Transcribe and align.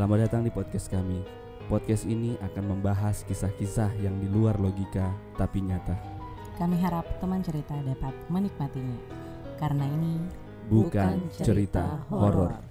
Selamat 0.00 0.32
datang 0.32 0.48
di 0.48 0.48
podcast 0.48 0.88
kami. 0.88 1.20
Podcast 1.68 2.08
ini 2.08 2.32
akan 2.40 2.72
membahas 2.72 3.20
kisah-kisah 3.20 3.92
yang 4.00 4.16
di 4.16 4.32
luar 4.32 4.56
logika 4.56 5.12
tapi 5.36 5.60
nyata. 5.60 5.92
Kami 6.56 6.80
harap 6.80 7.04
teman 7.20 7.44
cerita 7.44 7.76
dapat 7.84 8.16
menikmatinya. 8.32 8.96
Karena 9.60 9.84
ini 9.84 10.24
Bukan, 10.72 11.28
cerita 11.44 12.00
horor. 12.08 12.64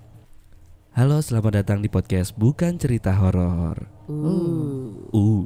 Halo, 0.98 1.22
selamat 1.22 1.62
datang 1.62 1.86
di 1.86 1.90
podcast 1.94 2.34
Bukan 2.34 2.82
Cerita 2.82 3.14
Horor. 3.14 3.78
uh, 4.10 4.90
Uh. 5.14 5.46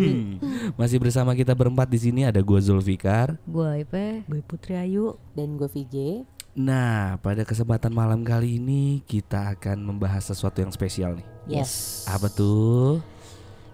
Masih 0.80 0.96
bersama 0.96 1.36
kita 1.36 1.52
berempat 1.52 1.92
di 1.92 2.00
sini 2.00 2.24
ada 2.24 2.40
gua 2.40 2.56
Zulfikar. 2.64 3.36
Gue 3.44 3.84
IP 3.84 4.24
Gue 4.32 4.40
Putri 4.40 4.80
Ayu 4.80 5.20
dan 5.36 5.60
gue 5.60 5.68
VJ. 5.68 6.24
Nah, 6.56 7.20
pada 7.20 7.44
kesempatan 7.44 7.92
malam 7.92 8.24
kali 8.24 8.56
ini 8.56 9.04
kita 9.04 9.52
akan 9.52 9.76
membahas 9.92 10.32
sesuatu 10.32 10.64
yang 10.64 10.72
spesial 10.72 11.20
nih. 11.20 11.28
Yes. 11.60 12.04
Apa 12.08 12.32
tuh? 12.32 13.04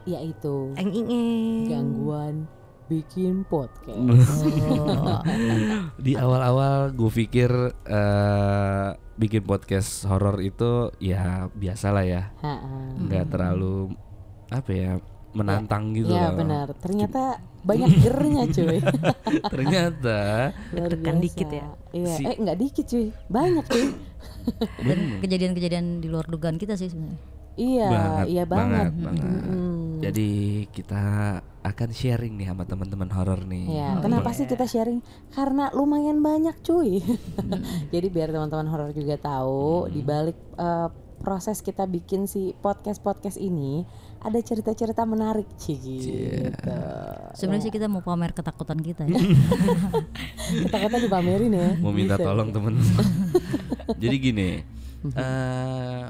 Yaitu 0.02 0.74
Eng 0.74 0.90
eng 0.90 1.70
gangguan 1.70 2.50
bikin 2.90 3.46
podcast. 3.46 4.42
Di 6.04 6.18
awal-awal 6.18 6.90
gue 6.90 7.10
pikir 7.22 7.54
eh, 7.86 8.88
bikin 9.14 9.46
podcast 9.46 10.02
horor 10.10 10.42
itu 10.42 10.90
ya 10.98 11.46
biasalah 11.54 12.02
ya, 12.02 12.34
nggak 12.98 13.30
terlalu 13.30 13.94
apa 14.50 14.70
ya 14.74 14.92
menantang 15.32 15.92
gitu. 15.92 16.10
Ya 16.10 16.28
loh. 16.28 16.38
benar. 16.38 16.66
Ternyata 16.76 17.22
banyak 17.62 17.90
gernya 17.98 18.42
cuy. 18.48 18.78
Ternyata 19.52 20.18
Deg-degan 20.70 21.16
biasa. 21.16 21.24
dikit 21.24 21.48
ya. 21.48 21.66
Iya. 21.92 22.14
Si- 22.14 22.24
Eh 22.24 22.36
nggak 22.36 22.58
dikit 22.58 22.84
cuy. 22.86 23.06
Banyak 23.26 23.64
cuy. 23.66 23.86
dan 24.80 24.98
kejadian-kejadian 25.18 25.86
di 25.98 26.08
luar 26.08 26.26
dugaan 26.26 26.56
kita 26.56 26.74
sih 26.74 26.88
sebenarnya. 26.88 27.20
Iya. 27.52 27.86
Banget, 27.86 28.26
Iya 28.26 28.44
banget. 28.44 28.90
banget, 28.90 28.92
banget. 28.98 29.24
Mm-mm. 29.28 29.78
jadi 30.02 30.30
kita 30.68 31.02
akan 31.62 31.88
sharing 31.92 32.34
nih 32.34 32.48
sama 32.48 32.64
teman-teman 32.64 33.06
horor 33.08 33.40
nih. 33.44 33.64
Ya, 33.70 33.88
Oh, 33.94 34.02
kenapa 34.02 34.28
iya. 34.28 34.36
sih 34.36 34.46
kita 34.46 34.64
sharing? 34.64 34.98
Karena 35.30 35.70
lumayan 35.70 36.18
banyak 36.18 36.58
cuy. 36.60 36.98
Jadi 37.94 38.06
biar 38.08 38.28
teman-teman 38.28 38.66
horor 38.66 38.90
juga 38.90 39.14
tahu 39.14 39.86
di 39.86 40.02
balik 40.02 40.34
eh, 40.52 40.88
proses 41.20 41.60
kita 41.60 41.86
bikin 41.86 42.26
si 42.26 42.50
podcast-podcast 42.56 43.38
ini 43.38 43.86
ada 44.22 44.38
cerita-cerita 44.38 45.02
menarik 45.02 45.50
Cigi. 45.58 45.98
Cie. 45.98 46.46
Gitu. 46.46 46.76
Sebenarnya 47.34 47.62
sih 47.66 47.72
kita 47.74 47.90
mau 47.90 48.06
pamer 48.06 48.30
ketakutan 48.30 48.78
kita 48.78 49.02
ya. 49.10 49.18
Kata-kata 50.70 51.02
dipamerin 51.02 51.50
ya. 51.50 51.70
Mau 51.82 51.90
minta 51.90 52.14
Bisa. 52.14 52.26
tolong 52.30 52.54
temen. 52.54 52.78
jadi 54.02 54.16
gini, 54.16 54.50
eh 55.18 56.02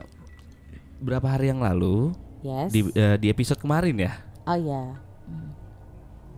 berapa 1.03 1.27
hari 1.35 1.51
yang 1.51 1.65
lalu 1.65 2.13
Yes. 2.43 2.75
di 2.75 2.83
eh, 2.93 3.17
di 3.23 3.31
episode 3.31 3.63
kemarin 3.63 3.97
ya? 3.97 4.13
Oh 4.51 4.59
ya. 4.59 4.99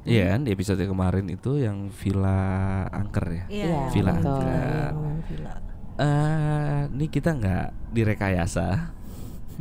Iya 0.05 0.37
kan 0.37 0.45
di 0.45 0.53
episode 0.53 0.85
kemarin 0.85 1.33
itu 1.33 1.57
yang 1.57 1.89
Villa 1.89 2.85
Angker 2.93 3.25
ya. 3.25 3.45
Iya, 3.49 3.77
Villa 3.89 4.13
betul. 4.13 4.31
Angker. 4.37 4.93
Villa. 5.33 5.55
Eh, 5.97 6.81
ini 6.93 7.07
kita 7.09 7.33
nggak 7.33 7.67
direkayasa. 7.97 8.93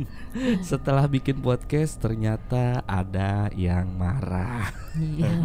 Setelah 0.70 1.06
bikin 1.06 1.38
podcast 1.40 1.98
ternyata 2.00 2.82
ada 2.84 3.48
yang 3.54 3.88
marah. 3.94 4.70
Iya. 4.98 5.32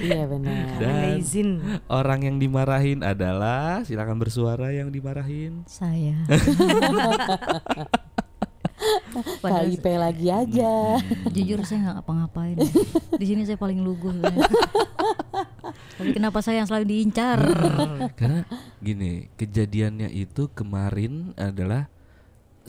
Iya 0.00 0.24
benar. 0.24 0.80
Dan- 0.80 1.20
izin 1.20 1.60
Orang 1.92 2.24
yang 2.24 2.40
dimarahin 2.40 3.04
adalah 3.04 3.84
silakan 3.84 4.16
bersuara 4.16 4.72
yang 4.72 4.88
dimarahin. 4.88 5.64
Saya. 5.68 6.16
Kali 9.10 9.36
Padahal 9.44 9.76
P 9.76 9.86
lagi 10.00 10.26
aja. 10.32 10.96
jujur 11.28 11.60
saya 11.68 11.78
nggak 11.84 11.94
ngapa-ngapain. 12.00 12.56
Di 13.20 13.26
sini 13.28 13.44
saya 13.44 13.60
paling 13.60 13.84
lugu. 13.84 14.08
Tapi 16.00 16.16
kenapa 16.16 16.40
saya 16.40 16.64
yang 16.64 16.68
selalu 16.68 16.86
diincar? 16.88 17.44
Karena 18.16 18.48
gini, 18.80 19.28
kejadiannya 19.36 20.08
itu 20.08 20.48
kemarin 20.56 21.36
adalah 21.36 21.92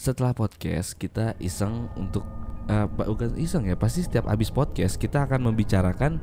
setelah 0.01 0.33
podcast 0.33 0.97
kita 0.97 1.37
iseng 1.37 1.85
untuk 1.93 2.25
pa- 2.65 3.05
bukan 3.05 3.37
iseng 3.37 3.69
ya, 3.69 3.77
pasti 3.77 4.01
setiap 4.01 4.25
habis 4.25 4.49
podcast 4.49 4.97
kita 4.97 5.29
akan 5.29 5.53
membicarakan 5.53 6.17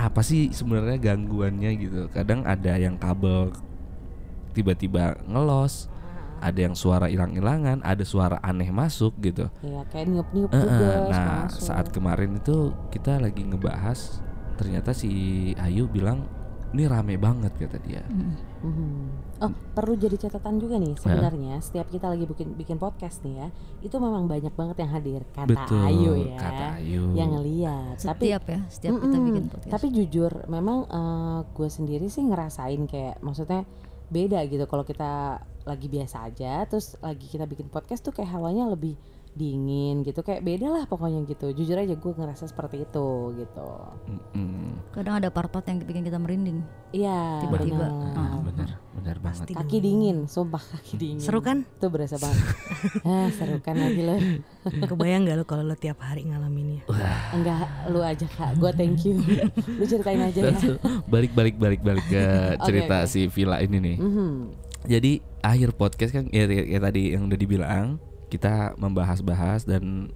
apa 0.00 0.24
sih 0.24 0.48
sebenarnya 0.48 0.96
gangguannya 1.12 1.70
gitu. 1.76 2.08
Kadang 2.08 2.48
ada 2.48 2.72
yang 2.80 2.96
kabel 2.96 3.52
tiba-tiba 4.56 5.20
ngelos, 5.28 5.92
ada 6.40 6.56
yang 6.56 6.72
suara 6.72 7.12
hilang-hilangan, 7.12 7.84
ada 7.84 8.00
suara 8.00 8.40
aneh 8.40 8.72
masuk 8.72 9.12
gitu. 9.20 9.52
Iya, 9.60 9.84
kayak 9.92 10.06
niup-niup 10.08 10.48
juga. 10.48 10.64
suka 10.64 11.12
nah, 11.12 11.44
masuk. 11.44 11.60
saat 11.68 11.86
kemarin 11.92 12.40
itu 12.40 12.72
kita 12.88 13.20
lagi 13.20 13.44
ngebahas, 13.44 14.24
ternyata 14.56 14.96
si 14.96 15.12
Ayu 15.60 15.84
bilang 15.84 16.24
ini 16.72 16.88
rame 16.88 17.20
banget 17.20 17.52
kata 17.60 17.76
dia. 17.84 18.00
Mhm. 18.62 18.94
Oh, 19.42 19.50
perlu 19.74 19.98
jadi 19.98 20.14
catatan 20.14 20.62
juga 20.62 20.78
nih 20.78 20.94
sebenarnya 20.94 21.58
setiap 21.58 21.90
kita 21.90 22.06
lagi 22.06 22.30
bikin 22.30 22.54
bikin 22.54 22.78
podcast 22.78 23.26
nih 23.26 23.42
ya, 23.42 23.48
itu 23.82 23.96
memang 23.98 24.30
banyak 24.30 24.54
banget 24.54 24.86
yang 24.86 24.90
hadir 24.94 25.26
kata 25.34 25.50
Betul, 25.50 25.82
Ayu 25.82 26.12
ya. 26.30 26.38
kata 26.38 26.66
Ayu. 26.78 27.02
Yang 27.18 27.30
ngeliat. 27.34 27.96
Tapi 27.98 28.26
Setiap 28.30 28.44
ya, 28.46 28.60
setiap 28.70 28.94
kita 29.02 29.18
bikin 29.18 29.44
podcast. 29.50 29.72
Tapi 29.74 29.86
jujur, 29.90 30.32
memang 30.46 30.78
gue 31.50 31.68
sendiri 31.68 32.06
sih 32.06 32.22
ngerasain 32.22 32.86
kayak 32.86 33.18
maksudnya 33.18 33.66
beda 34.12 34.46
gitu 34.46 34.62
kalau 34.70 34.86
kita 34.86 35.42
lagi 35.62 35.86
biasa 35.90 36.30
aja, 36.30 36.62
terus 36.70 36.94
lagi 37.02 37.26
kita 37.26 37.46
bikin 37.50 37.66
podcast 37.66 38.02
tuh 38.02 38.14
kayak 38.14 38.30
hawanya 38.30 38.70
lebih 38.70 38.94
dingin 39.32 40.04
gitu, 40.04 40.20
kayak 40.20 40.44
beda 40.44 40.68
lah 40.68 40.84
pokoknya 40.84 41.24
gitu. 41.24 41.56
Jujur 41.56 41.80
aja 41.80 41.96
gue 41.96 42.12
ngerasa 42.12 42.44
seperti 42.44 42.84
itu 42.84 43.08
gitu. 43.40 43.68
Mm-mm. 44.08 44.92
Kadang 44.92 45.24
ada 45.24 45.32
part-part 45.32 45.64
yang 45.68 45.80
bikin 45.80 46.04
kita 46.04 46.20
merinding. 46.20 46.60
Iya. 46.92 47.40
Tiba-tiba, 47.48 47.88
benar. 47.88 48.12
ah. 48.20 48.38
bener, 48.44 48.70
bener 48.92 49.16
banget. 49.24 49.48
Pasti 49.48 49.52
Kaki 49.56 49.78
dingin, 49.80 50.28
sumpah 50.28 50.60
kaki 50.60 50.94
dingin. 51.00 51.24
Seru 51.24 51.40
kan? 51.40 51.64
Tuh 51.80 51.88
berasa 51.88 52.20
banget. 52.20 52.44
ah, 53.08 53.28
seru 53.32 53.56
kan 53.64 53.80
lagi 53.80 54.04
lo. 54.04 54.20
Kebayang 54.68 55.24
gak 55.24 55.36
lo 55.40 55.44
kalau 55.48 55.64
lo 55.64 55.74
tiap 55.74 55.98
hari 56.04 56.28
ngalaminnya 56.28 56.84
Enggak, 57.32 57.66
lu 57.88 58.04
aja 58.04 58.26
kak. 58.28 58.60
Gue 58.60 58.70
thank 58.76 59.00
you. 59.08 59.16
lu 59.80 59.84
ceritain 59.88 60.20
aja 60.20 60.52
ya. 60.52 60.58
Balik 61.08 61.32
balik 61.32 61.56
balik 61.56 61.80
balik 61.80 62.04
ke 62.12 62.24
cerita 62.68 63.08
oke. 63.08 63.10
si 63.10 63.26
Villa 63.32 63.64
ini 63.64 63.78
nih. 63.80 63.96
Mhm. 63.96 64.32
Jadi 64.82 65.12
akhir 65.40 65.78
podcast 65.78 66.12
kan 66.12 66.26
ya, 66.34 66.44
ya, 66.44 66.62
ya 66.66 66.78
tadi 66.82 67.14
yang 67.14 67.30
udah 67.30 67.38
dibilang 67.38 67.96
kita 68.32 68.72
membahas-bahas 68.74 69.62
dan 69.62 70.08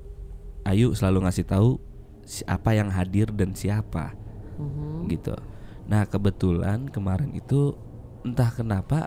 Ayu 0.65 0.91
selalu 0.91 1.23
ngasih 1.23 1.45
tahu 1.45 1.77
siapa 2.25 2.73
yang 2.73 2.89
hadir 2.89 3.29
dan 3.29 3.53
siapa 3.53 4.17
Mhm. 4.57 5.07
gitu. 5.07 5.37
Nah 5.85 6.03
kebetulan 6.03 6.89
kemarin 6.89 7.31
itu 7.31 7.77
entah 8.23 8.49
kenapa 8.49 9.07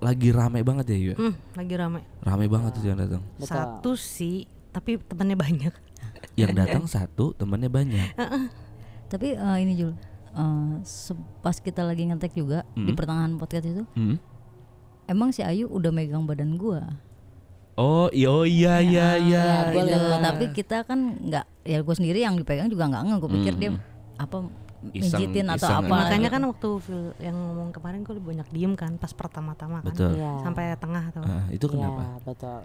lagi 0.00 0.32
rame 0.32 0.60
banget 0.60 0.88
ya 0.88 0.96
Yu. 0.96 1.06
ya? 1.06 1.16
hmm, 1.16 1.34
Lagi 1.54 1.74
rame 1.74 2.00
Rame 2.18 2.46
banget 2.46 2.70
tuh 2.72 2.82
yang 2.82 2.98
datang. 2.98 3.22
Satu 3.38 3.94
sih 3.94 4.48
Tapi 4.68 4.98
temannya 4.98 5.36
banyak 5.36 5.70
Yang 6.40 6.52
datang 6.56 6.84
satu, 6.84 7.30
temennya 7.32 7.70
banyak. 7.70 8.10
Tapi 9.06 9.32
eh, 9.32 9.56
ini 9.60 9.76
Jul, 9.76 9.94
eh, 10.32 10.72
se- 10.82 11.14
pas 11.38 11.54
kita 11.54 11.80
lagi 11.80 12.02
ngetek 12.02 12.34
juga 12.34 12.66
di 12.74 12.90
Mm. 12.90 12.98
pertengahan 12.98 13.32
podcast 13.36 13.62
itu, 13.64 13.86
Hmm? 13.92 14.18
emang 15.06 15.30
si 15.30 15.40
Ayu 15.40 15.68
udah 15.68 15.88
megang 15.88 16.26
badan 16.26 16.58
gua. 16.58 16.98
Oh, 17.74 18.06
iya 18.08 18.30
oh, 18.30 18.46
iya 18.46 18.78
iya 18.78 19.08
iya. 19.18 19.44
Ya, 19.66 19.72
gitu. 19.72 19.86
lihat. 19.88 20.22
Tapi 20.22 20.44
kita 20.50 20.76
kan 20.82 20.98
nggak, 21.18 21.44
ya 21.62 21.78
gue 21.78 21.94
sendiri 21.94 22.18
yang 22.18 22.34
dipegang 22.34 22.66
juga 22.66 22.86
nggak 22.86 23.02
nge. 23.02 23.16
Gue 23.18 23.30
pikir 23.32 23.54
dia 23.56 23.70
apa 24.14 24.36
Iseng- 24.86 25.18
mijitin 25.18 25.46
atau 25.48 25.58
iseng 25.58 25.82
apa. 25.82 25.96
Makanya 26.06 26.28
kan 26.28 26.42
waktu 26.44 26.68
yang 27.18 27.34
ngomong 27.34 27.68
kemarin 27.70 28.00
gue 28.00 28.14
lebih 28.14 28.28
banyak 28.30 28.48
diem 28.48 28.72
kan 28.74 28.94
Pas 28.94 29.10
pertama-tama 29.10 29.80
kan 29.80 29.90
Betul. 29.90 30.14
Iya. 30.14 30.32
Sampai 30.40 30.70
tengah 30.76 31.04
tuh 31.10 31.24
Ah, 31.24 31.44
itu 31.48 31.66
kenapa? 31.66 31.98
Iya, 31.98 32.16
betul. 32.22 32.60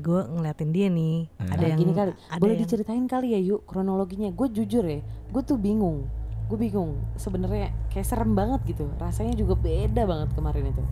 Gue 0.00 0.20
ngeliatin 0.26 0.70
dia 0.70 0.88
nih 0.88 1.28
Ah. 1.36 1.50
Ada 1.50 1.58
Nah, 1.58 1.68
yang 1.68 1.78
gini 1.78 1.92
kali, 1.92 2.10
ada 2.16 2.40
boleh 2.40 2.54
yang- 2.54 2.62
diceritain 2.64 3.04
kali 3.04 3.28
ya 3.30 3.40
yuk 3.42 3.60
kronologinya. 3.64 4.30
Gue 4.30 4.48
jujur 4.48 4.80
ya, 4.82 5.02
gue 5.02 5.42
tuh 5.42 5.58
bingung. 5.58 6.08
Gue 6.46 6.56
bingung. 6.58 6.96
Sebenarnya 7.14 7.68
kayak 7.90 8.06
serem 8.06 8.32
banget 8.32 8.64
gitu. 8.66 8.88
Rasanya 8.96 9.34
juga 9.34 9.54
beda 9.54 10.02
banget 10.02 10.32
kemarin 10.32 10.72
itu. 10.72 10.82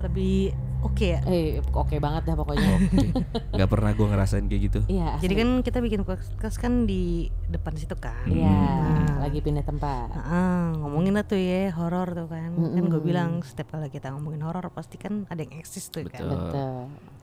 Lebih 0.00 0.52
oke 0.80 1.04
ya 1.06 1.20
Eh, 1.24 1.60
oke 1.60 1.96
banget 1.96 2.22
dah 2.24 2.36
pokoknya. 2.36 2.72
Gak 3.60 3.68
pernah 3.68 3.92
gue 3.92 4.06
ngerasain 4.06 4.44
kayak 4.44 4.62
gitu. 4.66 4.80
Iya. 4.88 5.20
Jadi 5.20 5.34
kan 5.36 5.48
kita 5.60 5.78
bikin 5.78 6.00
podcast 6.02 6.56
kan 6.56 6.84
di 6.84 7.28
depan 7.46 7.76
situ 7.76 7.92
kan 7.94 8.24
Iya, 8.24 8.48
Nah. 8.48 9.16
lagi 9.20 9.38
pindah 9.38 9.60
tempat. 9.62 10.08
Ah, 10.14 10.72
ngomongin 10.74 11.12
lah 11.12 11.22
tuh 11.22 11.36
ya 11.36 11.68
horor 11.70 12.08
tuh 12.10 12.26
kan 12.26 12.50
kan 12.56 12.84
gue 12.86 13.00
bilang 13.00 13.40
setiap 13.42 13.72
kali 13.72 13.88
kita 13.88 14.08
ngomongin 14.10 14.40
horor 14.40 14.64
pasti 14.70 14.96
kan 14.96 15.28
ada 15.28 15.40
yang 15.40 15.52
eksis 15.54 15.88
tuh 15.88 16.04
kan 16.04 16.24
Betul. 16.24 16.32
Betul. 16.48 16.80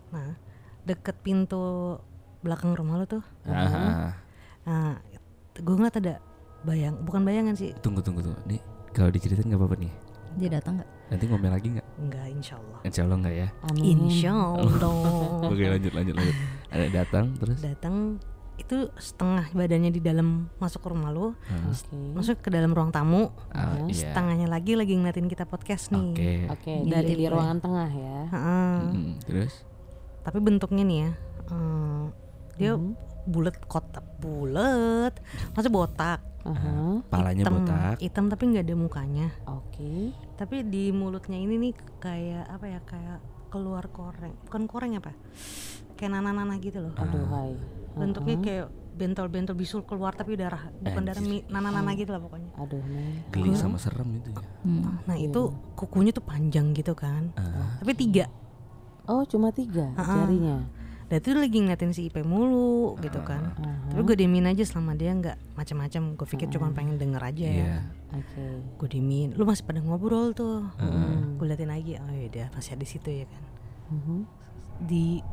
nah 0.08 0.30
deket 0.84 1.20
pintu 1.20 1.98
belakang 2.40 2.72
rumah 2.72 2.96
lo 2.96 3.06
tuh 3.06 3.24
Ah, 3.44 4.14
nah 4.64 5.02
gue 5.54 5.74
ngeliat 5.74 5.98
ada 5.98 6.16
bayang 6.62 6.96
bukan 7.02 7.22
bayangan 7.22 7.56
sih 7.56 7.74
tunggu 7.82 8.00
tunggu 8.00 8.22
tunggu. 8.22 8.38
Nih 8.46 8.62
kalau 8.92 9.10
diceritain 9.10 9.46
nggak 9.46 9.58
apa-apa 9.58 9.76
nih. 9.78 9.92
Dia 10.38 10.50
datang 10.54 10.78
nggak? 10.78 10.90
Nanti 11.10 11.24
ngomel 11.26 11.52
lagi 11.52 11.68
nggak? 11.74 11.87
Enggak 11.98 12.26
insya 12.28 12.56
Allah 12.56 12.80
Insya 12.82 13.02
Allah 13.04 13.18
nggak 13.18 13.36
ya. 13.36 13.48
Amin. 13.66 13.84
insya 14.04 14.32
Allah 14.32 15.42
Oke 15.50 15.64
lanjut 15.66 15.92
lanjut 15.92 16.14
lanjut. 16.14 16.36
Ada 16.68 16.86
datang 16.94 17.26
terus. 17.36 17.58
datang 17.60 17.96
itu 18.58 18.90
setengah 18.94 19.50
badannya 19.52 19.90
di 19.90 20.02
dalam 20.02 20.50
masuk 20.58 20.82
ke 20.82 20.90
rumah 20.90 21.10
lu 21.10 21.38
Ah, 21.46 21.62
Oke. 21.64 21.94
masuk 22.12 22.38
ke 22.40 22.50
dalam 22.50 22.74
ruang 22.74 22.90
tamu 22.90 23.30
iya. 23.86 23.94
setengahnya 23.94 24.46
lagi 24.48 24.74
lagi 24.74 24.94
ngeliatin 24.94 25.26
kita 25.26 25.46
podcast 25.46 25.90
nih 25.90 26.02
Oke. 26.12 26.32
Oke, 26.50 26.72
Ngintip 26.76 26.90
dari 26.90 27.14
di 27.14 27.22
gue. 27.22 27.30
ruangan 27.30 27.58
tengah 27.60 27.86
ya. 27.88 28.18
Heeh. 28.28 28.76
Mm, 28.88 29.12
terus. 29.24 29.54
tapi 30.20 30.38
bentuknya 30.40 30.84
nih 30.84 31.00
ya 31.00 31.12
eh, 31.48 32.04
dia 32.58 32.72
Mhm. 32.76 32.92
Bulat 33.28 33.60
kotak 33.64 34.02
bulat 34.18 35.14
masih 35.52 35.68
botak 35.70 36.24
Aha. 36.42 37.04
Palanya 37.06 37.44
hitam, 37.44 37.54
botak. 37.60 37.96
hitam 38.00 38.26
tapi 38.26 38.44
nggak 38.48 38.64
ada 38.64 38.76
mukanya 38.76 39.28
Oke. 39.46 40.16
tapi 40.34 40.64
di 40.64 40.90
mulutnya 40.90 41.36
ini 41.36 41.60
nih 41.60 41.74
kayak 42.00 42.46
apa 42.48 42.66
ya 42.66 42.80
kayak 42.82 43.20
keluar 43.48 43.84
koreng 43.88 44.32
bukan 44.44 44.64
koreng 44.66 44.92
apa 44.96 45.12
kayak 45.94 46.12
nanah-nanah 46.14 46.56
gitu 46.58 46.80
loh 46.80 46.94
Aduh, 46.96 47.28
hai. 47.30 47.52
bentuknya 47.94 48.38
kayak 48.38 48.68
bentol-bentol 48.98 49.54
bisul 49.54 49.84
keluar 49.84 50.10
tapi 50.12 50.34
darah 50.34 50.72
bukan 50.74 51.04
darah 51.04 51.22
nanah-nanah 51.46 51.94
gitu 51.94 52.10
lah 52.10 52.20
pokoknya 52.20 52.50
Aduh. 52.58 52.82
Geli 53.30 53.52
sama 53.54 53.76
serem 53.76 54.10
itu 54.16 54.32
ya. 54.32 54.42
Hmm. 54.64 55.04
nah 55.04 55.14
itu 55.14 55.42
kukunya 55.76 56.10
tuh 56.10 56.24
panjang 56.24 56.72
gitu 56.72 56.92
kan 56.94 57.30
Ah. 57.36 57.76
tapi 57.78 57.92
tiga 57.94 58.26
Oh, 59.06 59.24
cuma 59.24 59.52
tiga 59.52 59.88
Ah-ah. 59.96 60.20
jarinya. 60.20 60.68
Dan 61.08 61.18
itu 61.18 61.32
lagi 61.32 61.58
ngeliatin 61.58 61.92
si 61.92 62.02
Ipe 62.06 62.20
mulu 62.20 63.00
gitu 63.00 63.20
kan 63.22 63.56
Aha. 63.56 63.90
tapi 63.90 64.02
gue 64.04 64.16
diemin 64.18 64.44
aja 64.46 64.60
selama 64.62 64.92
dia 64.92 65.12
nggak 65.12 65.56
macam-macam 65.56 66.02
gue 66.14 66.28
pikir 66.28 66.48
cuma 66.50 66.72
pengen 66.72 66.96
denger 66.96 67.22
aja 67.22 67.46
ya 67.46 67.56
Iya. 67.56 67.78
Oke. 68.14 68.46
gue 68.78 68.88
diemin 68.90 69.32
lu 69.32 69.44
masih 69.44 69.64
pada 69.64 69.80
ngobrol 69.80 70.32
tuh 70.32 70.68
Hmm. 70.76 71.36
gue 71.36 71.46
liatin 71.46 71.68
lagi 71.68 71.96
oh 71.96 72.12
ya 72.12 72.52
masih 72.52 72.74
ada 72.74 72.84
di 72.84 72.90
situ 72.90 73.10
ya 73.10 73.26
kan 73.26 73.44
Mhm. 73.90 74.20
di 74.84 75.24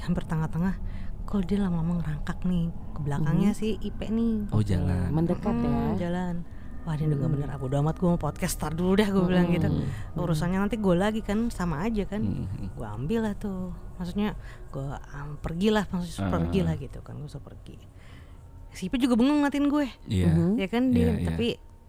hampir 0.00 0.22
tengah-tengah 0.24 0.74
kok 1.24 1.40
dia 1.42 1.58
lama-lama 1.58 1.98
ngerangkak 1.98 2.38
nih 2.44 2.64
ke 2.92 3.00
belakangnya 3.00 3.50
si 3.52 3.74
Ipe 3.78 4.06
nih 4.06 4.48
Oh 4.48 4.60
jalan. 4.60 5.08
Mendekat 5.10 5.50
ya. 5.52 5.66
Hmm, 5.66 5.96
jalan 5.96 6.34
wah 6.84 6.94
ini 6.94 7.04
udah 7.06 7.18
gak 7.18 7.32
bener 7.32 7.48
aku 7.50 7.64
udah 7.66 7.80
amat 7.80 7.96
gue 7.96 8.06
mau 8.06 8.18
podcast 8.18 8.54
tar 8.54 8.70
dulu 8.70 8.92
dah 8.94 9.06
gue 9.06 9.22
bilang 9.22 9.48
gitu 9.48 9.68
urusannya 10.14 10.58
nanti 10.58 10.76
gue 10.76 10.94
lagi 10.94 11.20
kan 11.20 11.48
sama 11.48 11.80
aja 11.80 12.04
kan 12.04 12.20
Mm, 12.20 12.72
gue 12.72 12.86
ambil 12.86 13.20
lah 13.22 13.34
tuh 13.34 13.72
maksudnya 13.94 14.36
gue 14.68 14.84
um, 14.84 15.36
pergi 15.38 15.68
lah 15.70 15.84
maksudnya 15.86 16.22
Ah. 16.22 16.32
pergi 16.32 16.60
lah 16.60 16.74
gitu 16.76 16.98
kan 17.00 17.16
gue 17.16 17.28
pergi 17.30 17.76
si 18.70 18.86
Ipe 18.86 18.96
juga 18.96 19.14
bengong 19.14 19.42
ngatin 19.42 19.66
gue 19.66 19.86
Iya. 20.04 20.28
Mhm. 20.28 20.50
ya 20.56 20.66
kan 20.66 20.82
dia 20.90 21.00
Iya, 21.00 21.12
iya. 21.14 21.26
tapi 21.26 21.46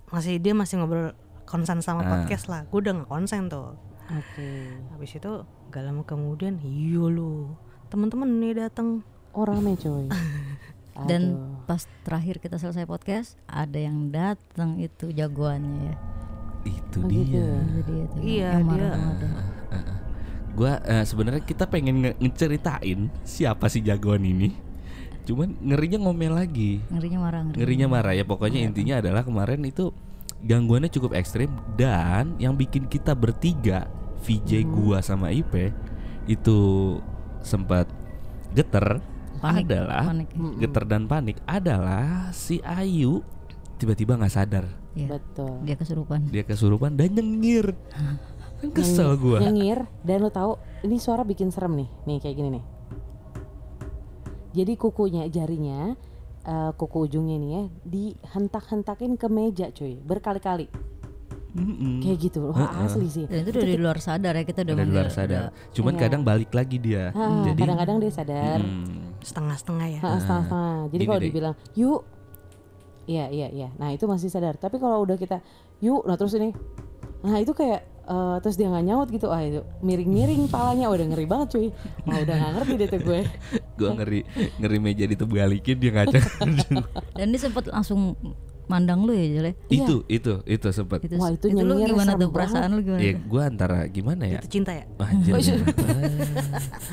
masih 0.07 0.33
dia 0.37 0.53
masih 0.53 0.75
ngobrol 0.77 1.11
konsen 1.43 1.79
sama 1.79 1.99
Ah. 1.99 2.09
podcast 2.15 2.45
lah 2.45 2.63
gue 2.63 2.77
udah 2.77 2.93
nggak 2.95 3.09
konsen 3.09 3.47
tuh 3.47 3.75
Oke. 4.05 4.49
habis 4.91 5.11
itu 5.11 5.31
gak 5.69 5.81
lama 5.81 6.01
kemudian 6.01 6.55
iya 6.61 7.03
lu 7.03 7.51
teman-teman 7.87 8.31
nih 8.37 8.55
datang 8.55 9.03
Oh, 9.31 9.43
rame 9.43 9.75
coy. 9.75 10.07
Dan 11.11 11.35
Aduh. 11.35 11.54
Pas 11.65 11.81
terakhir 12.01 12.37
kita 12.37 12.55
selesai 12.55 12.85
podcast, 12.85 13.35
ada 13.45 13.75
yang 13.75 14.07
datang 14.07 14.77
itu 14.77 15.09
jagoannya 15.09 15.81
ya. 15.83 15.95
Itu 16.63 16.97
Oh, 16.99 17.09
gitu 17.09 17.25
dia. 17.27 17.41
ya. 17.41 17.57
Itu 17.59 17.81
dia 17.83 18.05
tuh. 18.07 18.19
Iya, 18.21 18.49
yang 18.53 18.67
dia- 18.69 18.91
banget 18.91 19.17
ya. 19.19 19.31
Gua 20.55 20.73
eh, 20.81 21.03
sebenarnya 21.03 21.43
kita 21.43 21.67
pengen 21.67 21.95
nge- 21.99 22.17
ngeceritain 22.17 22.99
siapa 23.21 23.67
sih 23.67 23.81
jagoan 23.81 24.23
ini. 24.23 24.55
Cuman 25.25 25.57
ngerinya 25.59 25.99
ngomel 25.99 26.31
lagi. 26.31 26.79
Ngerinya 26.87 27.19
marah, 27.19 27.41
ngerinya. 27.43 27.59
Ngerinya 27.59 27.87
marah 27.89 28.13
ya 28.13 28.23
pokoknya 28.23 28.59
intinya 28.61 28.95
adalah 28.97 29.21
kemarin 29.21 29.59
itu 29.61 29.91
gangguannya 30.39 30.87
cukup 30.87 31.11
ekstrim 31.13 31.49
dan 31.73 32.37
yang 32.37 32.53
bikin 32.53 32.85
kita 32.85 33.11
bertiga 33.11 33.89
VJ 34.23 34.63
gua 34.63 35.01
sama 35.01 35.29
Ipe 35.29 35.73
itu 36.25 36.57
sempat 37.41 37.89
geter 38.51 39.01
Panik, 39.45 39.65
adalah 39.67 40.03
panik. 40.05 40.27
geter 40.57 40.83
dan 40.83 41.03
panik 41.05 41.37
adalah 41.45 42.05
si 42.31 42.57
Ayu 42.59 43.21
tiba-tiba 43.75 44.15
nggak 44.15 44.33
sadar. 44.33 44.65
Iya. 44.95 45.19
Betul. 45.19 45.61
Dia 45.61 45.75
kesurupan. 45.75 46.19
dia 46.31 46.43
kesurupan 46.43 46.91
dan 46.95 47.11
nyengir. 47.11 47.75
Kan 48.55 48.71
kesel 48.71 49.13
gua. 49.15 49.43
Nyengir. 49.43 49.83
Dan 50.01 50.23
lu 50.23 50.31
tahu 50.31 50.55
ini 50.81 50.95
suara 50.95 51.21
bikin 51.21 51.51
serem 51.51 51.75
nih. 51.75 51.89
Nih 52.05 52.17
kayak 52.17 52.35
gini 52.35 52.49
nih. 52.55 52.63
Jadi 54.55 54.73
kukunya 54.75 55.27
jarinya 55.27 55.99
eh, 56.41 56.71
kuku 56.73 56.97
ujungnya 57.05 57.35
nih 57.35 57.49
ya 57.51 57.63
dihentak-hentakin 57.83 59.19
ke 59.19 59.27
meja 59.27 59.67
cuy. 59.69 59.99
Berkali-kali. 59.99 60.71
Mm-mm. 61.55 62.03
kayak 62.03 62.19
gitu. 62.19 62.51
Loh 62.51 62.67
asli 62.83 63.07
sih. 63.07 63.25
Dan 63.31 63.47
itu 63.47 63.55
udah 63.55 63.69
di 63.71 63.79
luar 63.79 63.99
sadar 64.03 64.35
ya 64.35 64.43
kita 64.43 64.67
udah 64.67 64.75
di 64.75 64.91
luar 64.91 65.07
sadar. 65.07 65.43
Udah- 65.47 65.71
cuman 65.71 65.93
Iya. 65.95 66.01
kadang 66.03 66.21
balik 66.23 66.51
lagi 66.51 66.77
dia. 66.79 67.15
Jadi 67.15 67.59
kadang-kadang 67.63 67.97
dia 68.03 68.11
sadar. 68.11 68.59
Mm, 68.59 69.14
setengah-setengah 69.25 69.87
ya. 69.97 70.01
Setengah-setengah. 70.01 70.75
Jadi 70.93 71.03
gini 71.03 71.09
kalau 71.09 71.21
dibilang 71.21 71.55
yuk. 71.73 72.01
Iya 73.05 73.25
iya 73.29 73.47
iya. 73.49 73.69
Nah 73.77 73.93
itu 73.93 74.05
masih 74.05 74.29
sadar. 74.29 74.57
Tapi 74.57 74.77
kalau 74.77 75.01
udah 75.01 75.17
kita 75.17 75.41
yuk. 75.81 76.05
Nah 76.05 76.15
terus 76.15 76.37
ini 76.37 76.53
nah 77.25 77.41
itu 77.41 77.57
kayak 77.57 77.81
eh, 78.05 78.37
terus 78.45 78.55
dia 78.55 78.69
nggak 78.69 78.85
nyaut 78.85 79.09
gitu. 79.09 79.27
Ah 79.33 79.41
itu 79.41 79.65
miring-miring 79.81 80.45
palanya. 80.45 80.93
Udah 80.93 81.05
ngeri 81.09 81.25
banget 81.25 81.47
cuy. 81.57 81.67
Wah 82.05 82.17
udah 82.21 82.35
nggak 82.37 82.51
ngerti 82.61 82.73
deh 82.77 82.87
tuh 82.87 83.01
gue. 83.01 83.19
Gua 83.75 83.89
ngeri 83.97 84.21
ngeri 84.61 84.77
meja 84.79 85.05
ditebalikin 85.09 85.77
dia 85.81 85.91
ngaca. 85.91 86.19
Dan 87.17 87.27
dia 87.33 87.41
sempat 87.41 87.67
langsung 87.67 88.15
mandang 88.65 89.01
lu 89.01 89.11
ya 89.11 89.25
Jule. 89.29 89.51
itu 89.67 89.95
itu 90.07 90.33
itu 90.43 90.67
sempet. 90.69 91.01
Itu, 91.01 91.15
Wah, 91.15 91.29
itu 91.29 91.45
itu 91.47 91.59
lu 91.59 91.77
gimana 91.79 92.13
tuh 92.13 92.29
perasaan 92.29 92.69
lu 92.71 92.81
gimana? 92.81 92.99
ya 92.99 93.13
gua 93.19 93.41
antara 93.45 93.85
gimana 93.85 94.23
ya? 94.25 94.39
Itu 94.39 94.49
cinta 94.51 94.71
ya? 94.71 94.85
Anjir, 94.97 95.31
Oh, 95.31 95.39
iya. 95.39 95.55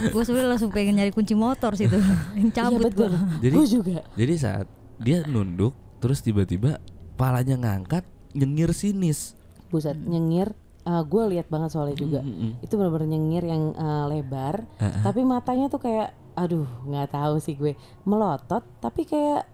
gue 0.05 0.23
sebenarnya 0.27 0.51
langsung 0.51 0.71
pengen 0.71 0.95
nyari 0.97 1.11
kunci 1.11 1.33
motor 1.33 1.73
sih 1.75 1.87
tuh. 1.87 2.01
Yang 2.39 2.47
iya 2.47 2.57
cabut 2.59 2.81
betul. 2.87 3.11
Gua. 3.11 3.41
Jadi- 3.41 3.55
gue 3.55 3.67
juga. 3.67 3.99
jadi 4.13 4.35
saat 4.37 4.67
dia 4.99 5.25
nunduk 5.25 5.73
terus 5.99 6.21
tiba-tiba 6.21 6.79
palanya 7.15 7.57
ngangkat 7.57 8.05
nyengir 8.33 8.73
sinis. 8.73 9.33
Buset 9.69 9.97
nyengir. 9.97 10.53
Gue 10.83 11.23
lihat 11.31 11.47
banget 11.47 11.71
soalnya 11.71 11.95
juga. 11.95 12.21
Mm-mm. 12.21 12.59
itu 12.59 12.75
benar-benar 12.75 13.07
nyengir 13.09 13.45
yang 13.45 13.71
eh, 13.73 14.05
lebar. 14.11 14.67
Ah, 14.77 14.99
tapi 15.05 15.23
matanya 15.23 15.71
tuh 15.71 15.79
kayak 15.79 16.11
aduh 16.33 16.65
nggak 16.85 17.09
tahu 17.09 17.39
sih 17.39 17.55
gue. 17.55 17.79
Melotot 18.03 18.67
tapi 18.79 19.05
kayak 19.05 19.47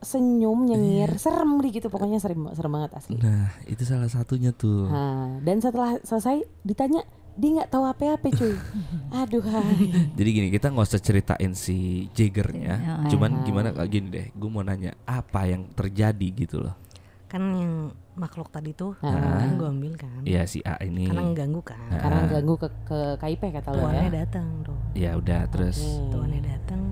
senyum 0.00 0.64
nyengir 0.64 1.16
serem 1.16 1.56
di 1.58 1.68
gitu. 1.70 1.86
Pokoknya 1.86 2.16
serem 2.16 2.48
serem 2.50 2.70
banget 2.70 2.92
asli. 2.94 3.16
Nah 3.16 3.52
itu 3.64 3.82
salah 3.82 4.08
satunya 4.08 4.50
tuh. 4.50 4.86
Nah, 4.86 5.38
dan 5.40 5.58
setelah 5.58 6.00
selesai 6.00 6.42
ditanya 6.60 7.04
dia 7.32 7.50
nggak 7.54 7.70
tahu 7.70 7.84
apa-apa 7.84 8.28
cuy? 8.28 8.52
Aduh 9.20 9.40
hai. 9.42 10.12
Jadi 10.12 10.28
gini 10.30 10.48
kita 10.48 10.68
nggak 10.68 10.86
usah 10.86 11.00
ceritain 11.00 11.52
si 11.52 12.08
Jaggernya, 12.10 12.74
Ya, 12.76 12.94
cuman 13.08 13.40
gimana 13.42 13.70
kayak 13.70 13.88
gini 13.88 14.06
deh, 14.10 14.26
gue 14.30 14.50
mau 14.50 14.60
nanya 14.60 14.92
apa 15.04 15.44
yang 15.44 15.68
terjadi 15.70 16.28
gitu 16.36 16.60
loh. 16.60 16.76
kan 17.24 17.46
yang 17.54 17.94
makhluk 18.12 18.50
tadi 18.50 18.74
tuh 18.74 18.98
Ah. 18.98 19.14
kan 19.38 19.54
gue 19.54 19.62
ambil 19.64 19.94
kan. 19.94 20.18
Ya 20.26 20.42
si 20.44 20.58
A 20.66 20.74
ini, 20.82 21.06
karena 21.06 21.30
ngeganggu 21.30 21.62
kan. 21.62 21.78
Karena 21.88 22.26
ganggu 22.26 22.58
ke, 22.58 22.68
ke 22.82 22.98
KIP 23.16 23.42
kata 23.54 23.70
lo 23.70 23.86
tuannya 23.86 24.02
ya 24.02 24.26
datang 24.26 24.46
tuh 24.60 24.78
ya 24.92 25.10
udah 25.14 25.46
terus, 25.46 25.78
Oke. 25.78 26.10
tuannya 26.10 26.42
datang 26.42 26.82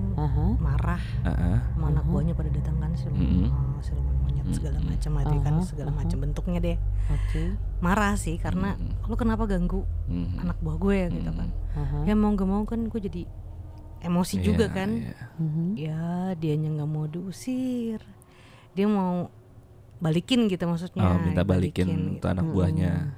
marah. 0.55 1.03
Ah, 1.21 1.29
ah. 1.29 1.57
sama 1.75 1.91
anak 1.91 2.07
buahnya 2.07 2.33
pada 2.33 2.47
datang 2.49 2.78
kan 2.89 2.97
siluman 2.97 3.21
Mm-mm. 3.21 3.49
oh, 3.49 3.79
siluman 3.79 4.15
monyet 4.19 4.45
segala 4.49 4.77
macam 4.79 5.11
lah 5.13 5.23
dia 5.23 5.39
kan 5.39 5.55
Aha, 5.55 5.63
segala 5.63 5.89
aha. 5.89 5.97
macam 5.99 6.17
bentuknya 6.19 6.59
deh 6.59 6.77
oke 7.07 7.43
marah 7.79 8.13
sih 8.15 8.35
karena 8.35 8.73
lu 9.03 9.13
kenapa 9.13 9.45
ganggu 9.45 9.85
Mhm. 10.05 10.41
anak 10.41 10.57
buah 10.59 10.77
gue 10.77 10.97
gitu 11.13 11.31
kan 11.31 11.49
Aha. 11.75 11.97
ya 12.03 12.13
mau 12.13 12.33
gak 12.33 12.45
mau 12.45 12.63
kan 12.63 12.81
gue 12.83 12.99
jadi 12.99 13.21
emosi 14.01 14.35
juga 14.39 14.65
Iya, 14.65 14.73
kan 14.73 14.89
iya. 14.91 15.13
Mhm. 15.37 15.65
ya 15.75 16.01
dianya 16.33 16.69
nggak 16.73 16.89
mau 16.89 17.05
diusir 17.05 18.01
dia 18.71 18.85
mau 18.85 19.29
balikin 19.97 20.47
gitu 20.47 20.63
maksudnya 20.63 21.03
Oh 21.05 21.19
minta 21.19 21.43
balikin 21.43 21.87
gitu. 22.15 22.19
tuh 22.19 22.29
anak 22.29 22.47
buahnya. 22.47 23.13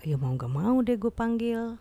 ya 0.00 0.14
mau 0.14 0.34
gak 0.34 0.50
mau 0.50 0.76
deh 0.78 0.94
gue 0.94 1.08
panggil 1.08 1.78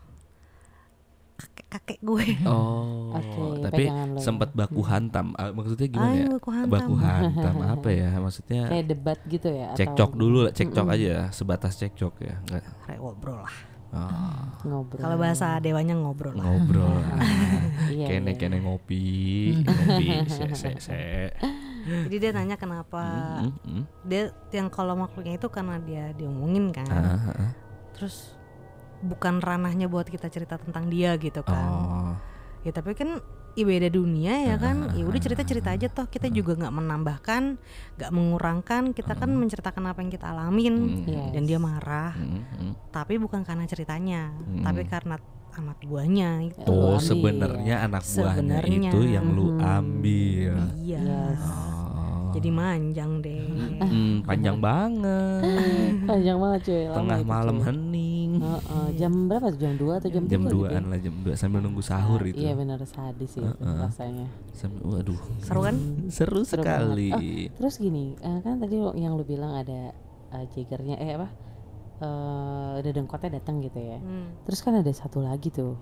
kakek 1.38 1.66
kakek 1.70 2.00
gue 2.02 2.26
Oh, 2.50 3.14
Oke, 3.14 3.62
tapi 3.70 3.84
ya. 3.88 4.18
sempat 4.18 4.52
baku 4.52 4.82
hantam. 4.82 5.38
Ah, 5.38 5.54
maksudnya 5.54 5.88
gimana 5.88 6.14
Ayo, 6.14 6.22
ya? 6.26 6.28
baku 6.38 6.50
hantam. 6.50 6.74
Baku 6.74 6.94
hantam 6.98 7.56
apa 7.78 7.90
ya? 7.94 8.10
Maksudnya 8.18 8.62
kayak 8.68 8.86
debat 8.90 9.20
gitu 9.30 9.48
ya 9.54 9.68
atau 9.72 9.80
cekcok 9.80 10.12
dulu 10.18 10.38
lah, 10.50 10.52
cekcok 10.54 10.88
aja, 10.90 11.16
sebatas 11.30 11.78
cekcok 11.78 12.14
ya, 12.26 12.36
nggak 12.50 12.64
Kayak 12.90 13.00
ngobrol 13.00 13.40
lah 13.46 13.56
oh, 13.88 14.44
ngobrol 14.68 15.00
kalau 15.00 15.16
bahasa 15.16 15.48
dewanya 15.64 15.96
ngobrol 15.96 16.36
lah 16.36 16.44
ngobrol 16.44 16.92
lah. 16.92 17.08
Iya, 17.88 18.08
kene 18.12 18.36
iya. 18.36 18.40
kene 18.40 18.58
ngopi, 18.60 19.06
ngopi, 19.64 20.08
se 20.28 20.44
se 20.60 20.70
se. 20.76 21.02
jadi 21.88 22.16
dia 22.20 22.32
nanya 22.36 22.60
kenapa 22.60 23.00
Mm, 23.40 23.54
mm. 23.64 23.84
dia 24.04 24.24
yang 24.52 24.68
kalau 24.68 24.92
makhluknya 25.00 25.40
itu 25.40 25.48
karena 25.48 25.80
dia 25.80 26.12
diomongin 26.20 26.76
kan 26.76 26.84
Ah, 26.92 27.16
ah, 27.16 27.30
ah. 27.48 27.52
terus 27.96 28.36
bukan 29.00 29.40
ranahnya 29.40 29.86
buat 29.86 30.06
kita 30.06 30.28
cerita 30.28 30.58
tentang 30.58 30.88
dia 30.88 31.14
gitu 31.16 31.42
kan 31.42 31.70
Oh, 31.70 32.12
ya 32.62 32.72
tapi 32.72 32.94
kan 32.94 33.22
ya 33.54 33.66
beda 33.66 33.90
dunia 33.90 34.46
ya 34.46 34.56
kan 34.56 34.94
ya 34.94 35.02
udah 35.02 35.18
cerita 35.18 35.42
cerita 35.42 35.74
aja 35.74 35.88
toh 35.88 36.06
kita 36.06 36.30
juga 36.30 36.54
nggak 36.56 36.74
menambahkan 36.74 37.58
nggak 37.98 38.12
mengurangkan 38.12 38.94
kita 38.94 39.14
kan 39.14 39.30
menceritakan 39.30 39.84
apa 39.88 40.00
yang 40.00 40.12
kita 40.12 40.30
alamin 40.30 40.76
Mm. 40.78 41.10
Yes. 41.10 41.30
dan 41.34 41.44
dia 41.44 41.58
marah 41.58 42.14
mm, 42.14 42.42
mm. 42.54 42.72
tapi 42.90 43.18
bukan 43.18 43.42
karena 43.42 43.66
ceritanya 43.66 44.30
Hmm. 44.30 44.62
tapi 44.62 44.86
karena 44.86 45.18
anak 45.58 45.82
buahnya 45.82 46.54
itu. 46.54 46.70
Oh, 46.70 47.02
sebenarnya 47.02 47.82
anak 47.82 48.06
buahnya 48.06 48.62
Sebenarnya. 48.62 48.90
itu 48.94 49.00
yang 49.10 49.26
lu 49.34 49.58
ambil. 49.58 50.54
Iya. 50.78 51.02
Yes. 51.02 51.42
Oh. 51.42 52.30
Jadi 52.30 52.50
manjang 52.54 53.26
deh. 53.26 53.42
Hmm, 53.82 54.22
panjang 54.22 54.62
banget. 54.62 55.42
Panjang 56.10 56.38
banget 56.38 56.60
cuy. 56.62 56.84
Tengah 56.94 57.20
malam 57.26 57.56
cuy. 57.58 57.66
Hening. 58.40 58.62
Heeh, 58.62 58.88
jam 58.94 59.14
berapa 59.26 59.48
tuh? 59.48 59.60
Jam 59.60 59.74
2 59.74 59.98
atau 59.98 60.10
jam, 60.10 60.24
Jam 60.24 60.42
3 60.42 60.46
gitu? 60.46 60.58
2-an 60.64 60.84
lah 60.86 61.00
jam 61.00 61.16
2 61.20 61.34
sambil 61.34 61.60
nunggu 61.60 61.82
sahur 61.82 62.22
itu. 62.22 62.38
Iya 62.38 62.54
benar 62.54 62.80
sadis 62.82 63.30
sih 63.30 63.42
itu 63.42 63.50
Heeh. 63.58 63.80
rasanya. 63.82 64.28
Sambil 64.52 64.82
waduh. 64.84 65.20
Seru 65.40 65.62
kan? 65.62 65.76
Seru, 66.16 66.42
Seru 66.42 66.62
sekali. 66.62 67.10
banget. 67.10 67.52
Terus 67.54 67.76
gini, 67.78 68.06
eh, 68.18 68.40
kan 68.40 68.58
tadi 68.58 68.76
lo- 68.76 68.94
yang 68.94 69.14
lu 69.14 69.24
bilang 69.24 69.54
ada 69.54 69.92
eh, 70.30 70.46
Jaggernya 70.50 70.96
eh 70.96 71.12
apa? 71.14 71.28
Eh 71.98 72.72
ada 72.78 72.90
dengkotnya 72.92 73.30
datang 73.36 73.60
gitu 73.60 73.78
ya. 73.78 73.98
Hmm. 73.98 74.30
Terus 74.44 74.60
kan 74.60 74.74
ada 74.74 74.92
satu 74.92 75.20
lagi 75.20 75.50
tuh 75.50 75.74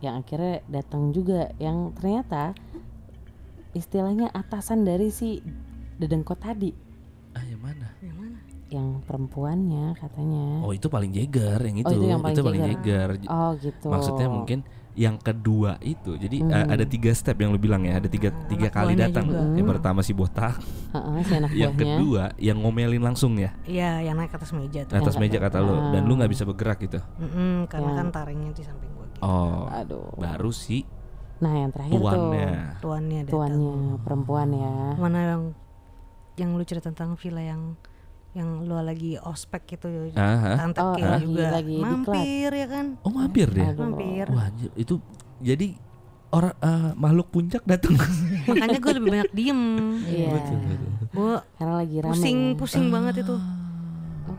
yang 0.00 0.18
akhirnya 0.18 0.66
datang 0.66 1.10
juga 1.10 1.54
yang 1.56 1.92
ternyata 1.92 2.58
istilahnya 3.72 4.28
atasan 4.28 4.82
dari 4.82 5.08
si 5.08 5.38
dedengkot 5.94 6.36
tadi 6.36 6.74
Ah, 7.32 7.40
yang 7.40 7.62
mana? 7.62 7.88
Yang 7.98 8.16
mana? 8.18 8.21
Yang 8.72 9.04
perempuannya 9.04 9.92
katanya. 9.94 10.64
Oh, 10.64 10.72
itu 10.72 10.88
paling 10.88 11.12
jeger 11.12 11.60
yang 11.60 11.76
itu. 11.78 11.86
Oh, 11.86 11.92
itu 11.92 12.06
yang 12.08 12.22
paling 12.24 12.62
jeger. 12.66 13.08
Oh, 13.28 13.52
gitu. 13.54 13.86
Maksudnya 13.86 14.26
mungkin 14.26 14.64
yang 14.92 15.16
kedua 15.16 15.76
itu. 15.80 16.16
Jadi 16.16 16.40
Hmm. 16.40 16.52
eh, 16.52 16.66
ada 16.70 16.84
tiga 16.84 17.12
step 17.12 17.36
yang 17.36 17.48
lu 17.48 17.56
bilang 17.56 17.80
ya. 17.80 17.96
Ada 17.96 18.08
tiga 18.08 18.28
Ah, 18.28 18.44
tiga 18.44 18.68
anak 18.68 18.74
kali 18.74 18.92
datang. 18.94 19.24
juga. 19.24 19.40
Yang 19.52 19.68
pertama 19.70 20.00
si 20.00 20.12
botak, 20.12 20.56
Heeh, 20.90 21.18
si 21.22 21.32
anak 21.34 21.50
yang 21.52 21.72
buahnya. 21.72 21.96
kedua 21.96 22.22
yang 22.38 22.58
ngomelin 22.58 23.02
langsung 23.02 23.36
ya. 23.36 23.52
Iya, 23.62 24.00
yang 24.02 24.16
naik 24.16 24.32
ke 24.32 24.36
atas 24.36 24.52
meja 24.52 24.80
tuh. 24.84 24.96
Atas 24.96 25.16
meja 25.16 25.36
kata 25.36 25.60
lu 25.60 25.76
dan 25.92 26.02
lu 26.02 26.12
Ah. 26.12 26.16
nggak 26.18 26.32
bisa 26.32 26.44
bergerak 26.44 26.78
gitu. 26.80 27.00
Mm-mm, 27.18 27.68
karena 27.68 27.86
Yang- 27.86 27.98
kan 27.98 28.08
taringnya 28.10 28.50
di 28.50 28.62
samping 28.62 28.90
gua 28.90 29.06
gitu. 29.06 29.20
Oh, 29.20 29.64
Aduh. 29.70 30.08
baru 30.14 30.50
si 30.50 30.84
Nah, 31.38 31.58
yang 31.58 31.70
terakhir 31.70 31.98
tuannya. 31.98 32.48
Tuannya 32.78 33.20
tuh 33.20 33.34
datang. 33.34 33.58
tuannya 33.58 33.74
perempuan 34.00 34.48
ya. 34.54 34.74
Mana 34.94 35.18
yang 35.26 35.42
yang 36.34 36.50
lu 36.52 36.62
cerita 36.62 36.88
tentang 36.88 37.12
villa 37.14 37.42
yang 37.42 37.74
yang 38.32 38.64
lu 38.64 38.74
lagi 38.78 39.16
ospek 39.18 39.62
gitu 39.70 40.08
Aha. 40.12 40.56
tante 40.56 40.80
Oh, 40.80 40.96
juga 41.18 41.52
lagi 41.52 41.76
mampir 41.76 42.48
ya 42.50 42.66
kan 42.66 42.86
Oh, 43.00 43.10
mampir 43.10 43.44
deh. 43.46 43.60
Aduh. 43.62 43.84
mampir 43.86 44.24
Wah, 44.26 44.48
itu 44.72 44.94
jadi 45.38 45.76
orang 46.30 46.56
eh, 46.56 46.90
makhluk 46.94 47.28
puncak 47.28 47.60
datang. 47.62 47.92
makanya 48.48 48.78
gue 48.78 48.92
lebih 48.94 49.10
banyak 49.12 49.30
diem 49.32 49.60
Iya. 50.02 50.28
Betul, 50.32 50.56
betul. 50.64 50.90
gue 51.12 51.34
Karena 51.52 51.74
lagi 51.76 51.96
rame. 51.98 52.10
pusing 52.10 52.38
ya. 52.42 52.56
pusing 52.56 52.86
banget 52.88 53.14
itu 53.20 53.36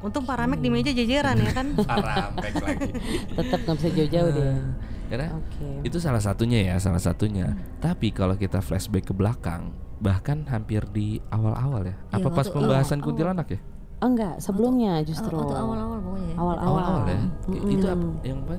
untung 0.02 0.26
paramek 0.26 0.58
di 0.58 0.70
meja 0.70 0.90
jajaran 0.90 1.38
ya 1.38 1.52
kan 1.54 1.68
Paramek 1.78 2.54
lagi. 2.58 2.92
Tetap 3.32 3.60
nggak 3.62 3.76
bisa 3.78 3.90
jauh-jauh 3.92 4.30
deh. 4.32 4.58
Karena 5.06 5.28
Oke. 5.38 5.70
itu 5.84 5.98
salah 5.98 6.18
satunya 6.18 6.66
ya, 6.66 6.76
salah 6.78 6.98
satunya. 6.98 7.54
Tapi 7.78 8.10
kalau 8.10 8.34
kita 8.34 8.58
flashback 8.58 9.06
ke 9.06 9.14
belakang, 9.14 9.70
bahkan 10.00 10.42
hampir 10.46 10.82
di 10.90 11.22
awal-awal 11.30 11.86
ya. 11.86 11.96
Iya, 12.10 12.18
Apa 12.18 12.30
pas 12.32 12.44
waktu- 12.44 12.56
pembahasan 12.58 12.98
awal- 12.98 13.06
kuntilanak 13.06 13.48
ya? 13.48 13.60
Oh 14.04 14.10
enggak, 14.12 14.36
sebelumnya 14.44 15.00
justru. 15.08 15.32
Oh, 15.32 15.48
awal-awal 15.48 15.98
pokoknya 16.04 16.28
ya. 16.28 16.36
Awal-awal. 16.36 16.68
Awal-awal 16.68 17.04
ya. 17.08 17.20
Mm-mm. 17.48 17.72
Itu 17.72 17.86
apa 17.88 18.06
yang 18.28 18.40
apa? 18.44 18.56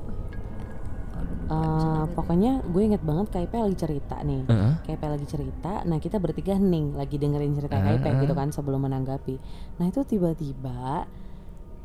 Eh, 1.44 2.04
pokoknya 2.16 2.64
gue 2.64 2.82
inget 2.82 3.02
banget 3.04 3.26
KIP 3.28 3.52
lagi 3.52 3.76
cerita 3.76 4.16
nih. 4.24 4.48
Heeh. 4.48 4.72
KIP 4.80 5.02
lagi 5.04 5.26
cerita, 5.28 5.84
nah 5.84 6.00
kita 6.00 6.16
bertiga 6.16 6.56
hening 6.56 6.96
lagi 6.96 7.20
dengerin 7.20 7.52
cerita 7.52 7.76
Ah, 7.76 7.84
KIP 7.92 8.24
gitu 8.24 8.32
kan 8.32 8.48
sebelum 8.48 8.88
menanggapi. 8.88 9.36
Nah 9.76 9.84
itu 9.84 10.00
tiba-tiba, 10.08 11.04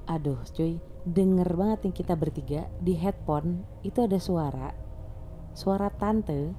aduh 0.08 0.40
cuy, 0.56 0.80
denger 1.04 1.50
banget 1.52 1.80
nih 1.84 1.94
kita 1.94 2.16
bertiga 2.16 2.72
di 2.80 2.96
headphone 2.96 3.68
itu 3.84 4.00
ada 4.00 4.16
suara, 4.16 4.72
suara 5.52 5.92
tante 5.92 6.56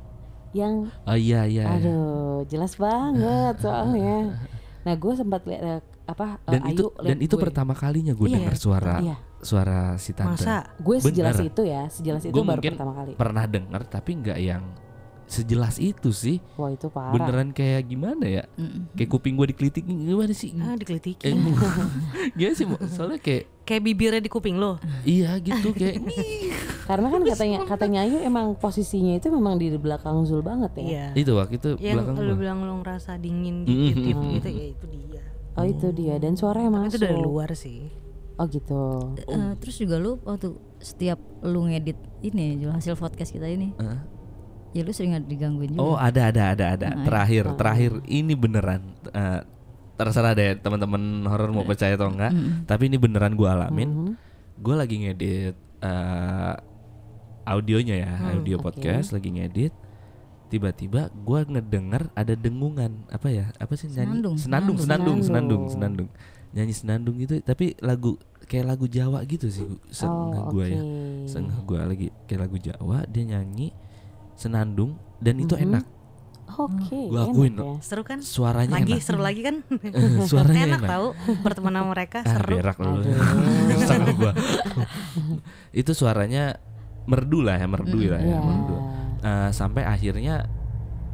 yang, 0.53 0.93
Oh 1.09 1.17
iya 1.17 1.49
iya. 1.49 1.65
iya. 1.65 1.81
aduh 1.81 2.45
jelas 2.45 2.77
banget 2.77 3.57
soalnya. 3.59 4.19
Nah 4.81 4.97
gue 4.97 5.13
sempat 5.13 5.45
lihat 5.45 5.85
apa 6.11 6.27
eh, 6.41 6.51
Dan 6.51 6.61
itu 6.69 6.85
Ayu 6.89 7.05
dan 7.05 7.19
itu 7.19 7.33
gue. 7.33 7.43
pertama 7.43 7.73
kalinya 7.73 8.13
gue 8.13 8.27
Iya. 8.27 8.37
dengar 8.37 8.55
suara 8.57 8.95
Iya, 8.99 9.17
suara 9.39 9.81
si 9.97 10.11
tante. 10.11 10.35
masa 10.37 10.55
gue 10.77 10.97
sejelas 10.99 11.37
Bener. 11.37 11.49
itu 11.49 11.63
ya, 11.65 11.83
sejelas 11.87 12.23
itu 12.23 12.31
Gua 12.31 12.45
baru 12.45 12.59
mungkin 12.59 12.73
pertama 12.73 12.93
kali. 12.95 13.13
Pernah 13.15 13.45
dengar 13.47 13.81
tapi 13.85 14.11
nggak 14.17 14.39
yang 14.39 14.63
sejelas 15.25 15.79
itu 15.79 16.11
sih. 16.11 16.43
Wah 16.55 16.69
itu 16.69 16.87
parah. 16.87 17.15
Beneran 17.15 17.51
kayak 17.51 17.87
gimana 17.87 18.27
ya? 18.27 18.45
Mm-mm. 18.53 18.91
Kayak 18.93 19.11
kuping 19.11 19.35
gue 19.35 19.47
dikelitik 19.49 19.87
gimana 19.87 20.33
sih? 20.33 20.51
ah 20.57 20.75
Eh, 20.75 20.77
dikelitikin 20.77 21.39
gimana 22.35 22.53
sih? 22.53 22.67
Soalnya 22.89 23.19
kayak 23.19 23.47
kayak 23.63 23.83
bibirnya 23.85 24.19
di 24.19 24.27
kuping 24.27 24.59
lo 24.59 24.83
iya 25.05 25.39
gitu 25.39 25.71
kayak 25.71 26.03
Karena 26.91 27.07
kan 27.07 27.23
katanya 27.23 27.59
katanya 27.65 27.99
Ayu 28.03 28.19
emang 28.19 28.59
posisinya 28.59 29.15
itu 29.15 29.31
memang 29.31 29.55
di 29.55 29.71
belakang 29.73 30.27
Zul 30.27 30.43
banget 30.43 30.75
ya. 30.75 30.83
iya 30.83 31.07
itu 31.15 31.31
waktu 31.33 31.55
itu 31.55 31.71
yang 31.79 32.03
belakang 32.03 32.15
lu 32.19 32.27
gua. 32.27 32.35
bilang 32.37 32.59
lu 32.61 32.75
ngerasa 32.83 33.15
dingin 33.15 33.63
Mm, 33.63 33.71
dikit 33.87 33.95
mm, 33.95 34.03
gitu, 34.03 34.21
gitu 34.35 34.49
ya 34.51 34.67
itu 34.69 34.85
dia 34.91 35.23
Oh 35.53 35.65
itu 35.65 35.91
dia 35.91 36.17
dan 36.17 36.35
suaranya 36.35 36.69
Tapi 36.69 36.79
masuk. 36.85 36.91
itu 36.93 36.99
dari 37.01 37.19
luar 37.19 37.51
sih 37.53 37.81
Oh 38.35 38.47
gitu. 38.47 39.13
Eh, 39.21 39.53
terus 39.59 39.77
juga 39.77 39.97
lu 39.97 40.17
waktu 40.23 40.49
setiap 40.79 41.21
lu 41.43 41.67
ngedit 41.67 41.95
ini 42.21 42.57
hasil 42.65 42.95
podcast 42.95 43.31
kita 43.31 43.45
ini 43.45 43.77
Heeh. 43.77 44.01
ya 44.71 44.81
lu 44.81 44.91
sering 44.91 45.13
digangguin 45.23 45.75
juga 45.75 45.85
Oh 45.85 45.95
ada 45.95 46.29
ada 46.29 46.51
ada 46.51 46.67
ada. 46.73 46.89
Nah, 46.91 47.05
Terakhir 47.05 47.53
terakhir 47.55 48.01
ini 48.07 48.33
beneran. 48.33 48.97
eh, 49.07 49.45
terserah 49.95 50.33
deh 50.33 50.57
teman-teman 50.57 50.97
horor 51.23 51.51
mau 51.51 51.61
percaya 51.63 51.93
atau 51.93 52.09
enggak. 52.09 52.33
Mm-mm. 52.33 52.65
Tapi 52.65 52.89
ini 52.89 52.97
beneran 52.97 53.35
gue 53.35 53.45
alamin. 53.45 53.91
Mhm. 53.91 54.13
Gue 54.57 54.75
lagi 54.75 54.97
ngedit 54.99 55.55
eh, 55.81 56.55
audionya 57.43 57.97
ya, 57.99 58.13
audio 58.33 58.57
oke. 58.57 58.73
podcast 58.73 59.11
lagi 59.11 59.29
ngedit. 59.31 59.73
Tiba-tiba 60.51 61.09
gue 61.09 61.41
ngedenger 61.49 62.11
ada 62.13 62.35
dengungan 62.35 63.07
apa 63.07 63.31
ya? 63.31 63.55
Apa 63.57 63.73
sih 63.73 63.87
nyanyi? 63.87 64.19
Senandung, 64.19 64.35
senandung, 64.37 64.77
senandung. 64.77 64.79
senandung, 64.79 65.21
senandung, 65.23 65.63
Senandung. 65.65 66.09
senandung. 66.09 66.09
Nyanyi 66.51 66.75
senandung 66.75 67.15
gitu. 67.17 67.35
Tapi 67.41 67.79
lagu 67.79 68.19
kayak 68.43 68.67
lagu 68.69 68.85
Jawa 68.85 69.23
gitu 69.23 69.47
sih. 69.47 69.63
Sengah 69.89 70.43
Oh 70.43 70.51
gue 70.51 70.67
oke. 70.67 70.69
ya. 70.69 70.83
Sengah 71.25 71.55
gue 71.61 71.79
lagi 71.81 72.07
kayak 72.27 72.41
lagu 72.43 72.57
Jawa. 72.59 73.07
Dia 73.07 73.23
nyanyi 73.29 73.71
senandung 74.35 74.99
dan 75.19 75.39
itu 75.39 75.55
Mhm. 75.55 75.65
enak. 75.65 75.85
Oke. 76.51 76.99
Gua 77.07 77.23
enak 77.23 77.31
akuin 77.31 77.55
ya. 77.55 77.63
seru 77.79 78.03
kan 78.03 78.19
Suaranya 78.19 78.75
lagi 78.75 78.91
enak. 78.93 79.07
seru 79.07 79.23
lagi 79.23 79.41
kan 79.41 79.57
Suaranya 80.27 80.63
enak 80.67 80.83
enak. 80.83 80.91
tahu 80.91 81.07
berteman 81.39 81.73
sama 81.73 81.89
mereka 81.89 82.19
Ah, 82.21 82.33
seru 82.35 82.57
berak 82.59 82.77
lu. 82.77 82.91
Aduh. 82.91 83.15
Sama 83.87 84.11
gua. 84.13 84.33
itu 85.71 85.93
suaranya 85.93 86.59
merdu 87.07 87.41
lah 87.41 87.55
ya, 87.55 87.67
merdu 87.67 87.97
Mm, 87.97 88.07
lah 88.09 88.19
ya, 88.19 88.27
Iya. 88.27 88.39
merdu. 88.41 88.75
Eh, 89.21 89.51
sampai 89.51 89.85
akhirnya 89.85 90.49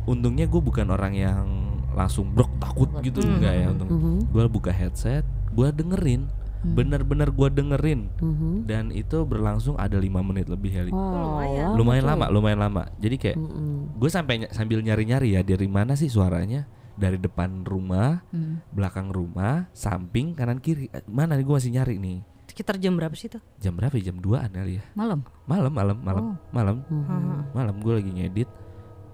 untungnya 0.04 0.46
gue 0.46 0.60
bukan 0.60 0.86
orang 0.88 1.12
yang 1.12 1.44
langsung 1.90 2.30
brok 2.30 2.52
takut 2.56 2.86
gitu 3.02 3.18
Hmm. 3.18 3.40
enggak 3.40 3.54
ya 3.56 3.66
untung. 3.68 3.88
Mhm, 3.90 4.16
Gue 4.30 4.44
buka 4.46 4.70
headset, 4.70 5.24
gue 5.50 5.68
dengerin, 5.72 6.30
Hmm. 6.56 6.74
bener-bener 6.74 7.28
gue 7.30 7.48
dengerin 7.48 8.06
mhm. 8.16 8.64
dan 8.64 8.90
itu 8.90 9.22
berlangsung 9.22 9.74
ada 9.74 9.96
lima 9.96 10.22
menit 10.22 10.46
lebih 10.46 10.70
kali. 10.72 10.90
Wow, 10.90 11.02
lumayan. 11.34 11.68
lumayan 11.74 12.04
lama, 12.06 12.26
lumayan 12.28 12.60
lama. 12.60 12.82
Jadi 12.96 13.16
kayak 13.16 13.36
Mhm. 13.36 13.98
gue 13.98 14.10
sampai 14.12 14.34
ny- 14.38 14.52
sambil 14.52 14.78
nyari-nyari 14.80 15.34
ya 15.34 15.42
dari 15.42 15.66
mana 15.66 15.94
sih 15.94 16.06
suaranya? 16.06 16.68
Dari 16.94 17.18
depan 17.18 17.60
rumah, 17.60 18.24
Hmm. 18.30 18.64
belakang 18.70 19.10
rumah, 19.10 19.68
samping, 19.72 20.32
kanan 20.32 20.58
kiri. 20.58 20.88
Eh, 20.88 21.04
Mana 21.06 21.34
nih 21.34 21.44
gue 21.44 21.54
masih 21.54 21.72
nyari 21.72 21.98
nih. 21.98 22.18
Sekitar 22.56 22.80
jam 22.80 22.96
berapa 22.96 23.12
sih 23.12 23.28
tuh 23.28 23.44
Jam 23.60 23.76
berapa? 23.76 23.92
ya? 23.94 24.08
Jam 24.08 24.16
2-an 24.16 24.48
kali 24.48 24.80
ya. 24.80 24.84
malam 24.92 25.20
Malam, 25.44 25.68
malam, 25.70 25.96
malam, 26.00 26.24
Oh. 26.24 26.36
malam, 26.50 26.76
Mhm. 26.88 27.52
malam 27.52 27.74
gue 27.76 27.92
lagi 27.94 28.10
ngedit. 28.10 28.48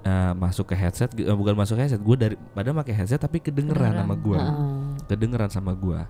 eh, 0.03 0.35
masuk 0.35 0.67
ke 0.67 0.75
headset, 0.75 1.11
eh, 1.15 1.31
bukan 1.31 1.55
masuk 1.55 1.75
ke 1.75 1.83
headset. 1.83 1.99
Gue 1.99 2.15
dari 2.15 2.35
pada 2.35 2.71
pakai 2.73 2.91
headset 2.93 3.19
tapi 3.19 3.39
kedengeran 3.39 3.95
Kedengeran. 3.95 4.03
sama 4.03 4.15
gue, 4.17 4.35
Heeh. 4.35 4.83
kedengeran 5.07 5.51
sama 5.51 5.73
gue. 5.75 6.01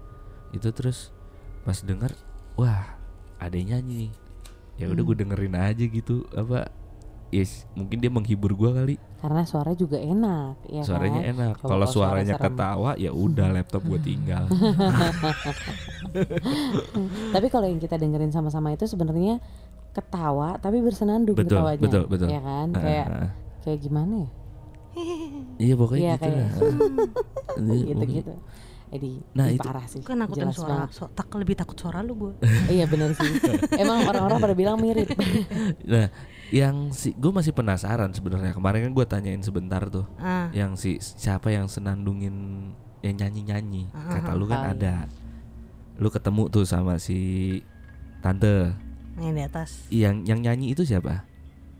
Itu 0.50 0.68
terus 0.72 1.12
pas 1.60 1.76
denger, 1.76 2.12
wah 2.56 2.96
ada 3.36 3.52
nyanyi 3.52 4.08
nih. 4.08 4.12
Ya 4.76 4.88
udah 4.88 5.02
gue 5.02 5.16
dengerin 5.18 5.52
aja 5.54 5.84
gitu. 5.84 6.24
Apa? 6.32 6.72
Yes, 7.32 7.64
mungkin 7.72 7.96
dia 7.96 8.06
menghibur 8.06 8.52
gue 8.52 8.70
kali. 8.70 8.94
Karena 9.16 9.40
suara 9.42 9.72
juga 9.72 9.96
enak, 9.96 10.68
ya 10.68 10.82
suaranya 10.84 11.18
kan? 11.18 11.30
enak. 11.32 11.52
Kalau 11.58 11.86
suara 11.86 11.88
suaranya 12.20 12.34
serem. 12.36 12.44
ketawa, 12.52 12.90
ya 12.94 13.10
udah 13.10 13.46
laptop 13.50 13.82
gue 13.82 13.98
tinggal. 13.98 14.44
Tapi 17.32 17.46
kalau 17.48 17.66
yang 17.66 17.78
kita 17.78 17.96
dengerin 17.96 18.28
sama-sama 18.28 18.70
itu 18.70 18.84
sebenarnya 18.84 19.38
ketawa 19.92 20.56
tapi 20.56 20.80
bersenandung 20.80 21.32
Betul, 21.32 21.60
ketawanya. 21.60 21.80
betul, 21.80 22.02
betul. 22.06 22.28
Ya 22.28 22.40
kan? 22.40 22.66
Ah, 22.70 22.78
Kayak 22.78 23.06
ah. 23.06 23.30
kayak 23.62 23.78
gimana 23.80 24.12
ya? 24.14 24.28
Iya 25.58 25.74
pokoknya 25.74 26.02
Iya, 26.02 26.12
gitu 26.12 26.22
kayak- 26.22 26.36
lah. 26.36 26.48
Iya, 27.72 27.84
Gitu-gitu. 27.86 28.32
Jadi 28.92 29.10
Nah, 29.32 29.46
itu- 29.48 29.62
parah 29.62 29.84
sih. 29.86 30.00
kan 30.02 30.16
nakutin 30.18 30.42
Jelas 30.46 30.54
suara 30.54 30.74
banget. 30.84 30.88
so, 30.92 31.02
tak 31.08 31.26
lebih 31.34 31.54
takut 31.54 31.74
suara 31.74 31.98
lu 32.00 32.12
gue 32.14 32.32
iya 32.68 32.84
benar 32.84 33.10
sih. 33.14 33.30
Emang 33.80 34.04
orang-orang 34.04 34.38
pada 34.38 34.52
bilang 34.52 34.76
mirip. 34.76 35.08
Nah, 35.82 36.06
yang 36.52 36.92
si 36.92 37.16
gue 37.16 37.32
masih 37.32 37.50
penasaran 37.50 38.12
sebenarnya. 38.12 38.52
Kemarin 38.52 38.86
kan 38.86 38.92
gue 38.92 39.06
tanyain 39.08 39.40
sebentar 39.40 39.80
tuh, 39.88 40.04
ah 40.20 40.52
yang 40.52 40.76
si 40.76 41.00
siapa 41.00 41.48
yang 41.48 41.64
senandungin 41.66 42.68
yang 43.00 43.16
nyanyi-nyanyi. 43.16 43.88
Ah, 43.90 44.20
Kata 44.20 44.36
lu 44.36 44.44
kan 44.44 44.60
ah, 44.60 44.64
iya. 44.68 44.74
ada. 44.76 44.94
Lu 45.96 46.08
ketemu 46.08 46.46
tuh 46.48 46.62
sama 46.62 46.96
si 46.96 47.58
tante. 48.20 48.76
yang 49.12 49.36
di 49.36 49.44
atas 49.44 49.88
Yang 49.88 50.24
yang 50.24 50.40
nyanyi 50.40 50.72
itu 50.72 50.84
siapa? 50.84 51.24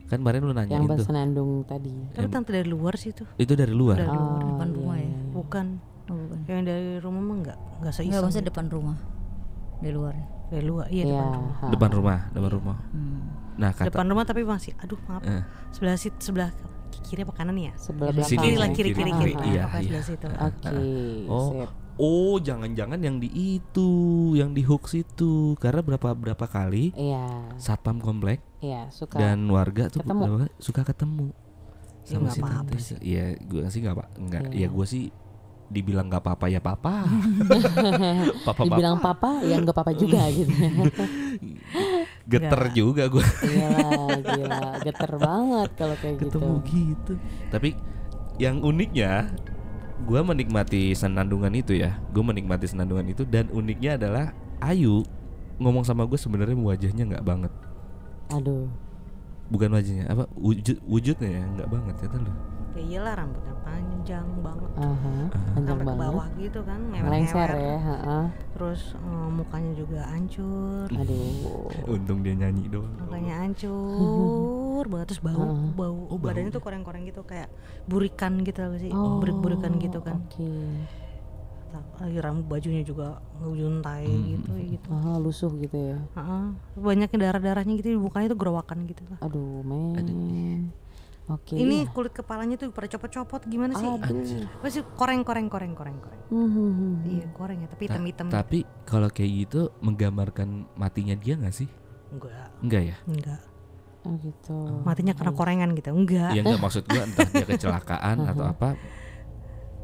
Kan 0.09 0.21
kemarin 0.21 0.41
lu 0.43 0.52
nanyain 0.52 0.81
yang 0.81 0.88
tuh. 0.88 1.00
bersenandung 1.00 1.64
tadi. 1.64 1.93
Tapi 2.12 2.29
tante 2.29 2.50
dari 2.50 2.69
luar 2.69 2.97
sih 2.97 3.12
itu. 3.12 3.25
Itu 3.37 3.52
dari 3.52 3.73
luar. 3.73 3.97
Dari 3.97 4.09
luar. 4.09 4.37
Oh, 4.37 4.49
depan 4.52 4.69
iya, 4.69 4.76
rumah 4.76 4.97
ya. 4.97 5.05
iya. 5.05 5.19
Bukan. 5.33 5.67
Oh, 6.09 6.17
bukan. 6.19 6.38
Yang 6.45 6.62
dari 6.64 6.91
rumah 6.99 7.23
mah 7.23 7.37
enggak 7.38 7.59
enggak 7.79 7.93
seiseng. 7.93 8.09
Enggak 8.09 8.23
maksudnya 8.23 8.47
depan 8.49 8.67
rumah. 8.69 8.97
Di 9.81 9.91
luar. 9.91 10.14
Dari 10.49 10.64
luar. 10.64 10.87
Iya 10.88 11.02
Iya. 11.02 11.12
depan 11.14 11.33
rumah. 11.33 11.55
ha. 11.55 11.67
Depan 11.69 11.91
rumah, 11.91 12.19
depan 12.33 12.50
rumah. 12.50 12.79
Hmm. 12.88 13.21
Nah, 13.54 13.71
kata 13.71 13.88
Depan 13.88 14.06
rumah 14.06 14.25
tapi 14.25 14.42
masih 14.42 14.73
aduh 14.76 14.99
maaf. 15.04 15.23
eh, 15.23 15.42
Sebelah 15.71 15.94
situ 15.94 16.16
sebelah 16.18 16.50
kiri 17.02 17.21
apa 17.21 17.35
kanan 17.35 17.54
ya? 17.54 17.73
Sebelah 17.75 18.12
Sini, 18.14 18.16
belakang. 18.16 18.42
Kiri 18.42 18.54
lah 18.54 18.66
sini, 18.66 18.76
kiri 18.76 18.90
kiri 18.92 19.11
Ah, 19.11 19.18
kiri. 19.18 19.32
ah, 19.32 19.44
Iya, 19.44 19.62
Apa 19.62 19.76
iya. 19.76 19.82
sebelah 19.82 20.04
situ. 20.04 20.26
Oke. 20.28 20.76
Oh. 21.26 21.49
sip. 21.50 21.71
Oh, 21.94 22.37
jangan-jangan 22.38 22.97
yang 22.99 23.16
di 23.16 23.28
itu, 23.28 23.90
yang 24.32 24.50
di 24.50 24.62
hook 24.62 24.87
situ. 24.87 25.52
Karena 25.56 25.80
berapa 25.80 26.09
berapa 26.11 26.47
kali 26.47 26.90
Iya. 26.94 27.52
satpam 27.54 27.99
komplek 27.99 28.40
Iya, 28.59 28.88
suka. 28.88 29.16
dan 29.16 29.44
warga 29.47 29.87
tuh 29.87 30.00
ketemu. 30.00 30.49
suka 30.59 30.82
ketemu 30.82 31.37
Ya, 32.02 32.18
nggak 32.18 32.35
apa-apa 32.35 32.75
tante. 32.75 32.97
Iya, 32.99 33.25
gue 33.38 33.62
sih 33.68 33.78
nggak 33.78 33.94
pak, 33.94 34.09
nggak. 34.18 34.42
Iya. 34.50 34.59
Ya 34.59 34.68
gue 34.68 34.87
sih 34.87 35.04
dibilang 35.68 36.09
nggak 36.09 36.21
apa-apa 36.21 36.47
ya 36.47 36.59
papa. 36.59 37.06
papa 38.47 38.61
Dibilang 38.62 38.99
papa, 38.99 39.38
ya 39.40 39.56
nggak 39.56 39.73
papa 39.75 39.92
juga 39.92 40.26
gitu. 40.35 40.50
geter 42.23 42.61
Nggak. 42.71 42.75
juga 42.75 43.02
gue 43.11 43.25
Gila, 43.25 44.07
gila, 44.31 44.61
geter 44.81 45.12
banget 45.19 45.71
kalau 45.75 45.97
kayak 45.99 46.17
gitu. 46.19 46.38
ketemu 46.38 46.55
gitu. 46.71 47.12
Tapi 47.50 47.69
yang 48.38 48.62
uniknya, 48.62 49.31
gue 50.02 50.21
menikmati 50.23 50.95
senandungan 50.95 51.52
itu 51.52 51.76
ya. 51.76 51.99
Gue 52.11 52.23
menikmati 52.25 52.67
senandungan 52.71 53.07
itu 53.11 53.23
dan 53.26 53.50
uniknya 53.50 53.99
adalah 53.99 54.33
Ayu 54.62 55.02
ngomong 55.59 55.83
sama 55.83 56.07
gue 56.07 56.19
sebenarnya 56.19 56.55
wajahnya 56.55 57.05
nggak 57.11 57.26
banget. 57.26 57.52
Aduh, 58.31 58.71
Bukan 59.52 59.68
wajahnya, 59.68 60.04
apa 60.09 60.25
wujud 60.32 60.80
wujudnya 60.88 61.28
ya 61.28 61.42
nggak 61.44 61.68
banget 61.68 61.97
ya 62.00 62.09
lu. 62.16 62.32
Ya 62.73 62.80
iyalah 62.88 63.14
rambutnya 63.21 63.52
panjang 63.61 64.25
banget. 64.40 64.71
aha, 64.80 65.14
panjang 65.28 65.76
Sampai 65.76 65.85
ke 65.85 65.88
banget. 65.92 66.02
bawah 66.09 66.26
gitu 66.40 66.61
kan, 66.64 66.80
mewek-mewek. 66.88 67.61
ya, 67.61 67.76
ha 67.85 68.18
Terus 68.56 68.80
eh, 68.97 69.28
mukanya 69.28 69.73
juga 69.76 70.00
hancur. 70.09 70.88
Aduh. 70.88 71.68
Untung 71.85 72.25
dia 72.25 72.32
nyanyi 72.32 72.73
doang. 72.73 72.88
Mukanya 72.97 73.44
hancur 73.44 74.85
banget 74.88 75.06
terus 75.12 75.21
bau, 75.21 75.37
Heeh. 75.37 75.68
bau. 75.76 75.99
Oh, 76.09 76.16
bau. 76.16 76.32
Badannya 76.32 76.49
tuh 76.49 76.64
koreng-koreng 76.64 77.04
gitu 77.04 77.21
kayak 77.28 77.52
burikan 77.85 78.40
gitu 78.40 78.64
loh 78.64 78.80
sih. 78.80 78.88
Oh, 78.88 79.21
Burik-burikan 79.21 79.76
gitu 79.76 80.00
kan. 80.00 80.16
Oke. 80.25 80.49
Lagi 81.73 82.19
rambut 82.19 82.47
bajunya 82.49 82.83
juga 82.83 83.21
ngejuntai 83.38 84.05
Hmm. 84.05 84.25
gitu 84.29 84.50
gitu. 84.69 84.88
Ah, 84.91 85.17
lusuh 85.17 85.52
gitu 85.57 85.76
ya. 85.76 85.99
Heeh. 86.12 86.45
Banyaknya 86.76 87.19
darah-darahnya 87.21 87.75
gitu 87.76 87.88
di 87.88 87.99
mukanya 87.99 88.31
tuh 88.31 88.38
gerawakan 88.38 88.85
gitu 88.85 89.02
lah. 89.07 89.19
Aduh, 89.21 89.62
men. 89.62 90.71
Oke. 91.31 91.55
Ini 91.55 91.87
kulit 91.88 92.11
kepalanya 92.11 92.59
tuh 92.59 92.75
pada 92.75 92.91
copot-copot 92.91 93.47
gimana 93.47 93.73
sih? 93.73 93.87
Aduh. 93.87 94.43
Masih 94.59 94.83
koreng 94.93 95.23
koreng 95.23 95.47
koreng 95.47 95.73
koreng 95.73 95.97
koreng. 95.97 96.23
Hmm, 96.29 96.50
hmm, 96.50 96.71
hmm. 96.73 96.95
Iya 97.07 97.26
koreng 97.31 97.59
ya, 97.62 97.69
tapi 97.71 97.83
Ta- 97.83 97.95
hitam-hitam. 97.95 98.26
Tapi 98.29 98.59
kalau 98.83 99.07
kayak 99.07 99.31
gitu 99.41 99.61
menggambarkan 99.79 100.67
matinya 100.75 101.14
dia 101.14 101.38
nggak 101.38 101.55
sih? 101.55 101.71
Enggak, 102.11 102.49
Enggak 102.61 102.83
ya? 102.85 102.97
enggak. 103.07 103.41
Oh 104.02 104.19
gitu. 104.19 104.59
Matinya 104.83 105.14
karena 105.14 105.33
korengan 105.33 105.71
gitu. 105.73 105.95
Enggak. 105.95 106.35
Ya 106.35 106.43
enggak 106.43 106.59
maksud 106.61 106.83
gua 106.85 107.07
entah 107.07 107.23
dia 107.25 107.47
kecelakaan 107.47 108.17
atau 108.35 108.45
apa 108.45 108.69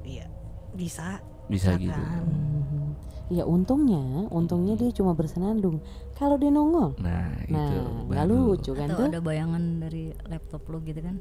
Iya. 0.03 0.27
Bisa. 0.75 1.23
Bisa 1.49 1.75
gitu. 1.75 1.91
Kecelakaan. 1.91 2.25
Hmm. 2.25 2.91
Ya 3.29 3.45
untungnya, 3.45 4.01
untungnya 4.29 4.73
dia 4.73 4.89
cuma 4.89 5.13
bersenandung. 5.13 5.85
Kalau 6.15 6.37
dia 6.37 6.49
nongol, 6.49 6.97
Nah, 6.97 7.29
itu 7.45 7.53
nah 7.53 7.69
nggak 8.09 8.25
baru. 8.25 8.37
lucu 8.57 8.73
kan 8.73 8.89
Atau 8.89 8.99
tuh? 8.99 9.07
ada 9.13 9.21
bayangan 9.21 9.63
dari 9.81 10.05
laptop 10.25 10.65
lu 10.69 10.81
gitu 10.81 11.01
kan. 11.01 11.17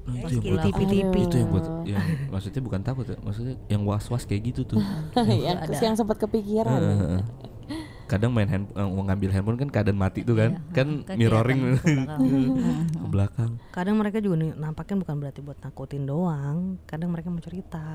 Pas 0.00 0.26
itu 0.26 0.40
yang 0.40 0.56
buat 0.56 0.64
tipi-tipi. 0.64 1.20
itu 1.22 1.36
yang 1.36 1.50
buat 1.50 1.66
yang 1.84 2.02
maksudnya 2.30 2.62
bukan 2.62 2.80
takut 2.80 3.04
ya, 3.04 3.18
maksudnya 3.20 3.54
yang 3.66 3.82
was-was 3.82 4.24
kayak 4.24 4.42
gitu 4.48 4.62
tuh. 4.64 4.78
yang, 5.46 5.58
yang 5.70 5.94
sempat 5.94 6.18
kepikiran. 6.18 6.78
ya. 6.78 6.94
Heeh. 6.98 7.22
kadang 8.06 8.34
main 8.34 8.50
hand, 8.50 8.66
mau 8.74 9.06
ngambil 9.06 9.30
handphone 9.30 9.54
kan 9.54 9.70
keadaan 9.70 9.94
mati 9.94 10.26
tuh 10.26 10.34
kan, 10.34 10.58
Iya, 10.58 10.74
kan 10.74 10.88
kan 11.06 11.14
mirroring 11.14 11.78
ke 11.78 11.94
belakang. 11.94 12.20
ke 13.02 13.06
belakang. 13.06 13.50
Kadang 13.70 13.96
mereka 14.02 14.18
juga 14.18 14.34
nampaknya 14.50 14.96
bukan 14.98 15.14
berarti 15.18 15.40
buat 15.42 15.58
nakutin 15.62 16.02
doang. 16.06 16.58
Kadang 16.90 17.14
mereka 17.14 17.30
mau 17.30 17.38
cerita. 17.38 17.86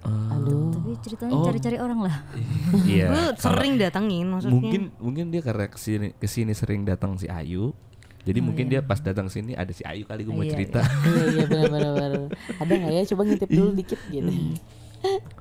Ah, 0.00 0.34
Aduh. 0.34 0.72
Tapi 0.72 0.90
ceritanya 1.00 1.32
Oh. 1.32 1.44
cari-cari 1.44 1.76
orang 1.76 2.00
lah. 2.00 2.16
Iya. 2.88 3.06
Gue 3.08 3.24
sering 3.36 3.76
datengin 3.76 4.26
maksudnya. 4.26 4.54
mungkin 4.54 4.82
mungkin 4.96 5.24
dia 5.28 5.40
karena 5.40 5.66
ke 5.66 5.76
sini 5.76 6.12
ke 6.12 6.24
sini 6.24 6.52
sering 6.52 6.82
datang 6.82 7.14
si 7.14 7.26
Ayu. 7.26 7.76
Jadi 8.20 8.38
Oh, 8.38 8.44
mungkin 8.46 8.66
iya. 8.66 8.72
dia 8.76 8.80
pas 8.82 8.98
datang 8.98 9.28
sini 9.28 9.52
ada 9.52 9.70
si 9.70 9.80
Ayu 9.82 10.04
kali 10.04 10.22
gue 10.22 10.30
mau 10.30 10.40
Iya, 10.40 10.52
cerita. 10.54 10.80
iya 11.06 11.24
iya 11.30 11.44
benar 11.46 11.68
benar 11.68 11.92
benar. 11.92 12.10
Ada 12.58 12.72
nggak 12.74 12.92
ya? 12.92 13.02
Coba 13.06 13.22
ngintip 13.24 13.50
dulu 13.50 13.70
dikit 13.74 14.00
gitu. 14.06 14.30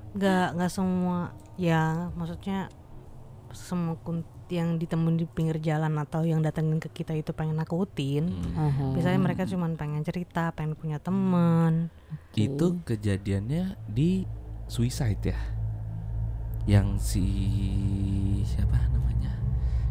nggak 0.09 0.47
nggak 0.55 0.71
semua 0.71 1.17
ya 1.53 2.09
maksudnya 2.13 2.71
semua 3.51 3.99
kun- 3.99 4.23
yang 4.47 4.77
ditemuin 4.77 5.13
di 5.15 5.25
pinggir 5.27 5.59
jalan 5.59 5.93
atau 5.99 6.23
yang 6.23 6.41
datengin 6.41 6.79
ke 6.79 6.89
kita 6.91 7.13
itu 7.13 7.29
pengen 7.31 7.53
nakutin. 7.55 8.33
Hmm. 8.49 8.97
Biasanya 8.97 9.19
mereka 9.19 9.45
cuma 9.45 9.69
pengen 9.71 10.01
cerita, 10.01 10.49
pengen 10.51 10.73
punya 10.73 10.97
teman. 10.97 11.93
Itu 12.33 12.81
kejadiannya 12.81 13.77
di 13.85 14.25
suicide 14.69 15.21
ya. 15.25 15.39
Yang 16.63 16.87
si 17.01 17.25
siapa 18.45 18.77
namanya? 18.87 19.33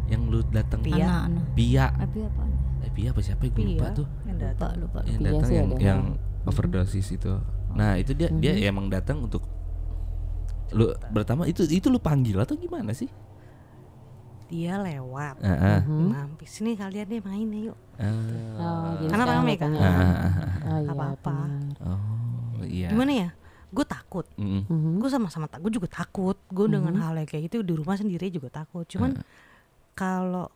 Yang 0.06 0.22
lu 0.24 0.40
datang 0.48 0.80
Pia. 0.80 0.94
Anak-anak. 0.96 1.44
Pia. 1.52 1.86
Tapi 1.90 2.18
apa? 2.22 2.42
Eh, 2.80 2.90
Pia 2.94 3.08
apa 3.10 3.20
siapa? 3.20 3.42
Gue 3.44 3.64
lupa 3.66 3.86
tuh. 3.92 4.06
yang 4.24 4.38
Lupa, 4.38 4.46
datang. 4.46 4.70
lupa. 4.78 4.98
Yang 5.02 5.18
Pia 5.18 5.26
datang 5.28 5.50
yang 5.50 5.68
yang 5.76 6.00
overdosis 6.46 7.08
itu. 7.10 7.32
Nah, 7.68 7.98
itu 7.98 8.14
dia 8.14 8.30
dia 8.32 8.54
Mhm. 8.56 8.64
emang 8.64 8.86
datang 8.88 9.20
untuk 9.20 9.42
lu 10.68 10.84
pertama 11.10 11.44
itu 11.44 11.64
itu 11.64 11.88
lu 11.88 11.96
panggil 11.96 12.36
atau 12.36 12.54
gimana 12.54 12.92
sih? 12.92 13.08
Dia 14.48 14.80
lewat. 14.80 15.44
Heeh. 15.44 15.80
Mhm. 15.82 16.08
Mampir 16.08 16.48
sini 16.48 16.72
kalian 16.72 17.04
deh 17.04 17.20
main 17.20 17.48
ya 17.50 17.60
yuk. 17.68 17.78
Ah. 17.98 18.08
Oh, 18.56 19.04
Karena 19.04 19.24
Ah, 19.26 19.28
ah, 19.28 19.84
ah, 19.84 20.32
ah. 20.40 20.52
Oh, 20.64 20.78
iya, 20.78 20.88
Apa-apa. 20.88 21.34
benar. 21.34 21.76
Oh, 21.84 22.64
iya. 22.64 22.88
Gimana 22.88 23.12
ya? 23.12 23.28
Gue 23.68 23.84
takut. 23.84 24.24
Mm-mm. 24.34 24.64
Mhm. 24.64 24.90
Gue 24.96 25.08
sama-sama 25.08 25.44
tak. 25.44 25.60
Gue 25.60 25.70
juga 25.70 25.86
takut. 25.86 26.36
Gue 26.48 26.66
dengan 26.66 26.90
Mhm. 26.90 27.00
hal 27.00 27.14
yang 27.16 27.26
kayak 27.26 27.42
gitu 27.46 27.60
di 27.60 27.72
rumah 27.72 27.94
sendiri 27.94 28.28
juga 28.28 28.48
takut. 28.54 28.84
Cuman 28.84 29.12
Ah. 29.12 29.24
kalau 29.92 30.46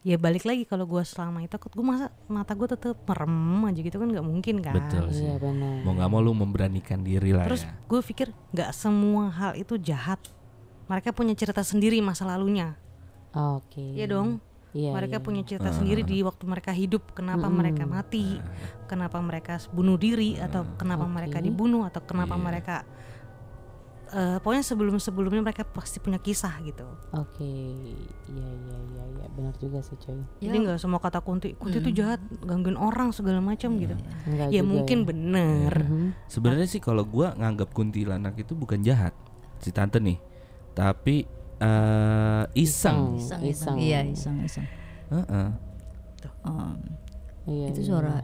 ya 0.00 0.16
balik 0.16 0.42
lagi 0.42 0.64
kalau 0.64 0.86
gue 0.86 1.02
selama 1.02 1.40
itu 1.40 1.50
takut 1.50 1.68
gue 1.70 1.82
masa 1.82 2.08
mata 2.26 2.54
gue 2.54 2.64
tetep 2.66 2.96
merem 3.04 3.36
aja 3.66 3.80
gitu 3.80 3.96
kan 3.96 4.08
nggak 4.08 4.24
mungkin 4.24 4.56
kan 4.58 4.72
Betul 4.74 5.04
sih. 5.10 5.24
Iya 5.24 5.36
benar. 5.36 5.76
Mau 5.82 5.92
nggak 5.92 6.08
mau 6.08 6.20
lu 6.20 6.32
memberanikan 6.32 7.00
diri 7.00 7.30
lah 7.30 7.44
terus 7.44 7.62
ya. 7.62 7.76
gue 7.84 8.00
pikir 8.02 8.32
nggak 8.50 8.70
semua 8.72 9.28
hal 9.28 9.52
itu 9.54 9.76
jahat 9.76 10.16
mereka 10.86 11.12
punya 11.12 11.34
cerita 11.34 11.60
sendiri 11.60 12.00
masa 12.00 12.24
lalunya 12.24 12.80
Oke. 13.30 13.92
Iya 13.94 14.08
dong 14.08 14.40
Iya. 14.70 14.94
mereka 14.94 15.18
iya. 15.18 15.24
punya 15.24 15.42
cerita 15.42 15.68
Ah. 15.68 15.74
sendiri 15.74 16.02
di 16.02 16.22
waktu 16.22 16.44
mereka 16.44 16.70
hidup 16.70 17.10
kenapa 17.10 17.46
Mm-mm. 17.46 17.58
mereka 17.58 17.82
mati 17.84 18.38
kenapa 18.86 19.18
mereka 19.18 19.58
bunuh 19.68 19.94
diri 19.94 20.36
atau 20.36 20.62
kenapa 20.74 21.04
Oke. 21.04 21.12
mereka 21.12 21.38
dibunuh 21.38 21.82
atau 21.84 21.98
kenapa 22.00 22.34
Iya. 22.34 22.42
mereka 22.42 22.76
eh, 24.10 24.38
pokoknya 24.38 24.64
sebelum 24.64 24.98
sebelumnya 24.98 25.38
mereka 25.40 25.62
pasti 25.62 25.98
punya 25.98 26.18
kisah 26.18 26.54
gitu 26.62 26.82
Oke. 27.12 27.46
Iya 28.26 28.46
iya 28.48 28.78
iya 28.90 29.04
iya 29.08 29.26
benar 29.30 29.54
juga 29.56 29.78
sih 29.80 29.94
coy. 29.96 30.18
Ya, 30.38 30.50
jadi 30.50 30.56
nggak 30.60 30.78
semua 30.78 30.98
kata 30.98 31.18
kunti 31.18 31.54
kunti 31.54 31.78
itu 31.78 31.90
jahat 31.92 32.18
gangguin 32.40 32.74
orang 32.74 33.10
segala 33.10 33.38
macam 33.38 33.74
gitu 33.74 33.94
Enggak 34.26 34.50
ya 34.50 34.62
mungkin 34.62 34.98
ya. 35.00 35.06
bener 35.06 35.74
Mhm. 35.80 36.06
Sebenarnya 36.26 36.66
sih 36.68 36.78
kalau 36.78 37.02
gua 37.02 37.34
nganggap 37.34 37.70
kuntilanak 37.70 38.34
itu 38.36 38.54
bukan 38.54 38.82
jahat 38.82 39.14
si 39.58 39.70
tante 39.70 39.98
nih, 39.98 40.18
tapi 40.72 41.26
eh, 41.60 42.44
iseng. 42.54 43.16
iseng, 43.16 43.40
Iseng. 43.40 43.42
iseng. 43.44 43.76
Iya, 43.76 44.00
iseng, 44.06 44.36
iseng. 44.40 44.66
Heeh. 45.08 45.48
Um, 46.40 46.76
Iya, 47.42 47.66
itu 47.68 47.80
iya. 47.80 47.88
suara 47.88 48.16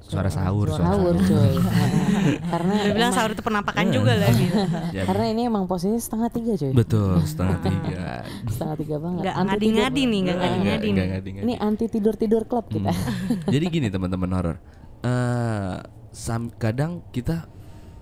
Suara 0.00 0.26
sahur, 0.26 0.66
suara 0.66 0.90
Sahur 0.90 1.14
sahur. 1.14 1.22
coy. 1.22 1.54
Karena 2.52 2.74
Dia 2.80 2.92
bilang 2.92 3.12
sahur 3.12 3.30
itu 3.30 3.42
penampakan 3.42 3.84
juga 3.90 4.12
lah 4.12 4.26
gitu. 4.32 4.58
Jadi- 4.90 5.06
karena 5.06 5.24
ini 5.28 5.42
emang 5.46 5.64
posisi 5.64 5.94
setengah 5.96 6.26
tiga 6.28 6.52
coy. 6.52 6.72
betul 6.72 7.14
setengah 7.22 7.58
tiga. 7.68 8.26
Setengah 8.44 8.76
tiga 8.76 8.96
banget. 8.98 9.20
Nggak 9.22 9.36
Anti 9.36 9.46
ngadi-ngadi 9.46 9.94
tidur. 9.94 10.10
nih, 10.10 10.18
nggak 10.20 10.36
ngadi-ngadi 10.36 10.66
nggak 10.88 10.90
nih. 10.98 11.12
ngadi-ngadi. 11.12 11.44
Ini 11.46 11.54
anti 11.60 11.84
tidur 11.86 12.14
tidur 12.16 12.42
klub 12.44 12.66
kita. 12.66 12.90
Hmm. 12.90 13.38
Jadi 13.54 13.64
gini 13.68 13.86
teman-teman 13.86 14.30
horor. 14.32 14.56
Eh, 15.00 15.74
sam- 16.10 16.50
kadang 16.52 17.06
kita 17.08 17.46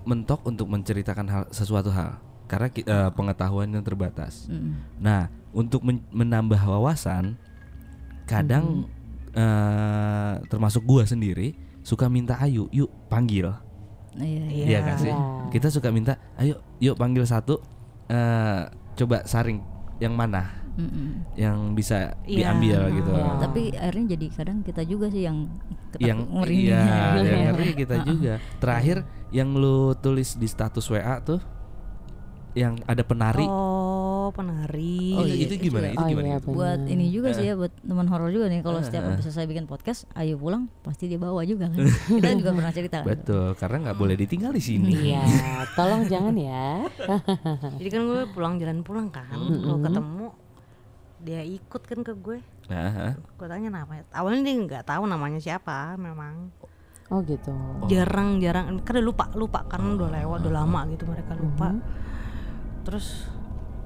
mentok 0.03 0.41
untuk 0.43 0.65
menceritakan 0.65 1.27
hal 1.29 1.43
sesuatu 1.51 1.91
hal 1.91 2.17
karena 2.49 2.69
eh, 2.73 3.11
pengetahuan 3.13 3.69
yang 3.69 3.85
terbatas. 3.85 4.49
mm, 4.49 4.99
Nah, 4.99 5.29
untuk 5.53 5.85
men- 5.85 6.09
menambah 6.11 6.59
wawasan, 6.59 7.37
kadang 8.25 8.89
eh, 9.33 10.33
termasuk 10.47 10.83
gua 10.83 11.05
sendiri 11.05 11.53
suka 11.81 12.09
minta 12.09 12.37
Ayu, 12.37 12.67
yuk 12.69 12.89
panggil. 13.07 13.53
iya, 14.15 14.45
iya. 14.49 14.65
Iya 14.67 14.79
kan 14.83 14.97
sih? 14.99 15.09
Iya. 15.09 15.49
Kita 15.49 15.69
suka 15.69 15.89
minta, 15.89 16.17
ayo, 16.35 16.59
yuk 16.79 16.97
panggil 16.97 17.23
satu. 17.23 17.61
eh 18.09 18.65
coba 18.97 19.21
saring 19.23 19.61
yang 20.01 20.17
mana? 20.17 20.49
Mm-mm. 20.79 21.27
yang 21.35 21.75
bisa 21.75 22.15
Iya. 22.25 22.55
diambil 22.55 22.81
gitu. 22.95 23.11
Iya. 23.11 23.31
Tapi 23.37 23.63
akhirnya 23.75 24.07
jadi 24.15 24.27
kadang 24.31 24.59
kita 24.63 24.83
juga 24.83 25.07
sih 25.11 25.27
yang 25.27 25.51
yang 25.99 26.23
merinding. 26.25 26.71
iya, 26.71 27.19
yang 27.19 27.43
ngeri 27.53 27.71
kita 27.75 27.97
juga. 28.03 28.33
Terakhir 28.57 29.03
yang 29.29 29.53
lu 29.53 29.93
tulis 29.95 30.35
di 30.35 30.47
status 30.47 30.87
WA 30.87 31.19
tuh 31.21 31.43
yang 32.59 32.75
ada 32.85 33.01
penari. 33.01 33.47
Oh, 33.47 34.29
penari. 34.29 35.15
Oh, 35.15 35.23
itu, 35.23 35.31
iya, 35.31 35.35
itu 35.41 35.55
itu 35.55 35.65
gimana? 35.65 35.87
ya. 35.87 35.93
Itu 35.93 35.99
Oh, 35.99 36.09
gimana? 36.09 36.27
iya, 36.27 36.37
itu? 36.37 36.49
buat 36.51 36.81
ini 36.85 37.05
juga 37.09 37.29
sih 37.33 37.45
ya 37.45 37.55
buat 37.55 37.71
teman 37.79 38.07
horor 38.07 38.29
juga 38.29 38.47
nih 38.47 38.61
kalau 38.61 38.79
Eh, 38.79 38.85
setiap 38.85 39.03
eh. 39.03 39.09
habis 39.09 39.25
selesai 39.25 39.47
bikin 39.47 39.65
podcast 39.65 40.01
ayo 40.13 40.35
pulang 40.35 40.67
pasti 40.83 41.07
dia 41.07 41.17
bawa 41.17 41.41
juga 41.43 41.71
kan 41.71 41.79
kita 42.19 42.35
juga 42.37 42.51
pernah 42.53 42.73
cerita 42.73 42.97
kan 42.99 43.07
Betul, 43.09 43.49
karena 43.55 43.77
nggak 43.81 43.97
boleh 43.97 44.17
ditinggal 44.17 44.51
di 44.51 44.61
sini. 44.61 44.91
Iya, 45.09 45.23
tolong 45.73 46.03
jangan 46.05 46.35
ya. 46.35 46.85
Jadi 47.79 47.89
kan 47.89 48.03
gue 48.05 48.23
pulang 48.29 48.55
jalan 48.57 48.83
pulang 48.83 49.09
kan, 49.09 49.31
Hmm. 49.31 49.61
gue 49.61 49.79
ketemu 49.81 50.27
dia 51.19 51.43
ikut 51.43 51.83
kan 51.83 52.01
ke 52.01 52.13
gue. 52.15 52.39
Nah, 52.69 53.17
Gue 53.35 53.47
tanya 53.47 53.73
namanya. 53.73 54.05
Awalnya 54.13 54.43
dia 54.45 54.55
nggak 54.57 54.85
tahu 54.85 55.03
namanya 55.05 55.39
siapa, 55.39 55.95
memang 55.95 56.53
Oh 57.09 57.25
gitu. 57.25 57.49
jarang-jarang. 57.89 58.79
Kan 58.79 58.93
udah 58.95 59.05
lupa, 59.05 59.25
lupa 59.33 59.65
karena 59.65 59.97
udah 59.97 60.11
lewat, 60.13 60.39
udah 60.43 60.55
lama 60.55 60.81
gitu 60.87 61.05
mereka 61.05 61.33
lupa. 61.35 61.73
Terus 62.89 63.29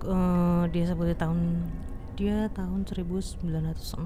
eh, 0.04 0.62
dia 0.70 0.84
sebut 0.86 1.10
tahun 1.12 1.58
dia 2.14 2.46
tahun 2.54 2.86
1966. 2.86 3.98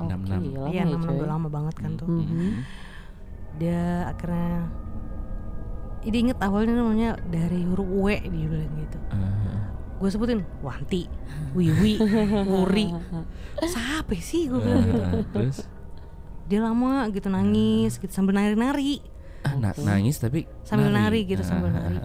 Oke, 0.00 0.10
66. 0.10 0.58
lama 0.58 0.72
Iya, 0.72 0.82
ya, 0.82 0.84
66 0.90 1.06
coy. 1.06 1.14
udah 1.14 1.28
lama 1.28 1.48
banget 1.48 1.74
kan 1.76 1.90
tuh. 1.94 2.08
Mhm. 2.08 2.50
Dia 3.56 3.82
akhirnya 4.08 4.66
ini 6.00 6.16
inget 6.18 6.38
awalnya 6.40 6.74
namanya 6.74 7.14
dari 7.28 7.60
huruf 7.62 7.84
W 7.86 8.06
dia 8.16 8.46
bilang 8.48 8.72
gitu. 8.74 8.98
eh, 9.12 9.60
gue 10.00 10.08
sebutin 10.08 10.40
Wanti, 10.64 11.04
Wiwi, 11.52 12.00
Wuri, 12.50 12.88
siapa 13.60 14.16
sih 14.16 14.48
gue 14.48 14.56
bilang 14.56 14.80
gitu. 14.82 15.00
terus 15.30 15.58
Dia 16.48 16.64
lama 16.64 17.04
gitu 17.12 17.28
nangis 17.28 18.00
gitu 18.00 18.08
sambil 18.08 18.32
nari-nari. 18.34 19.04
ah, 19.44 19.52
na- 19.54 19.76
nangis 19.76 20.16
tapi 20.16 20.48
Sambil 20.64 20.88
nari 20.88 21.22
gitu, 21.22 21.44
sambil 21.44 21.68
nari. 21.70 22.00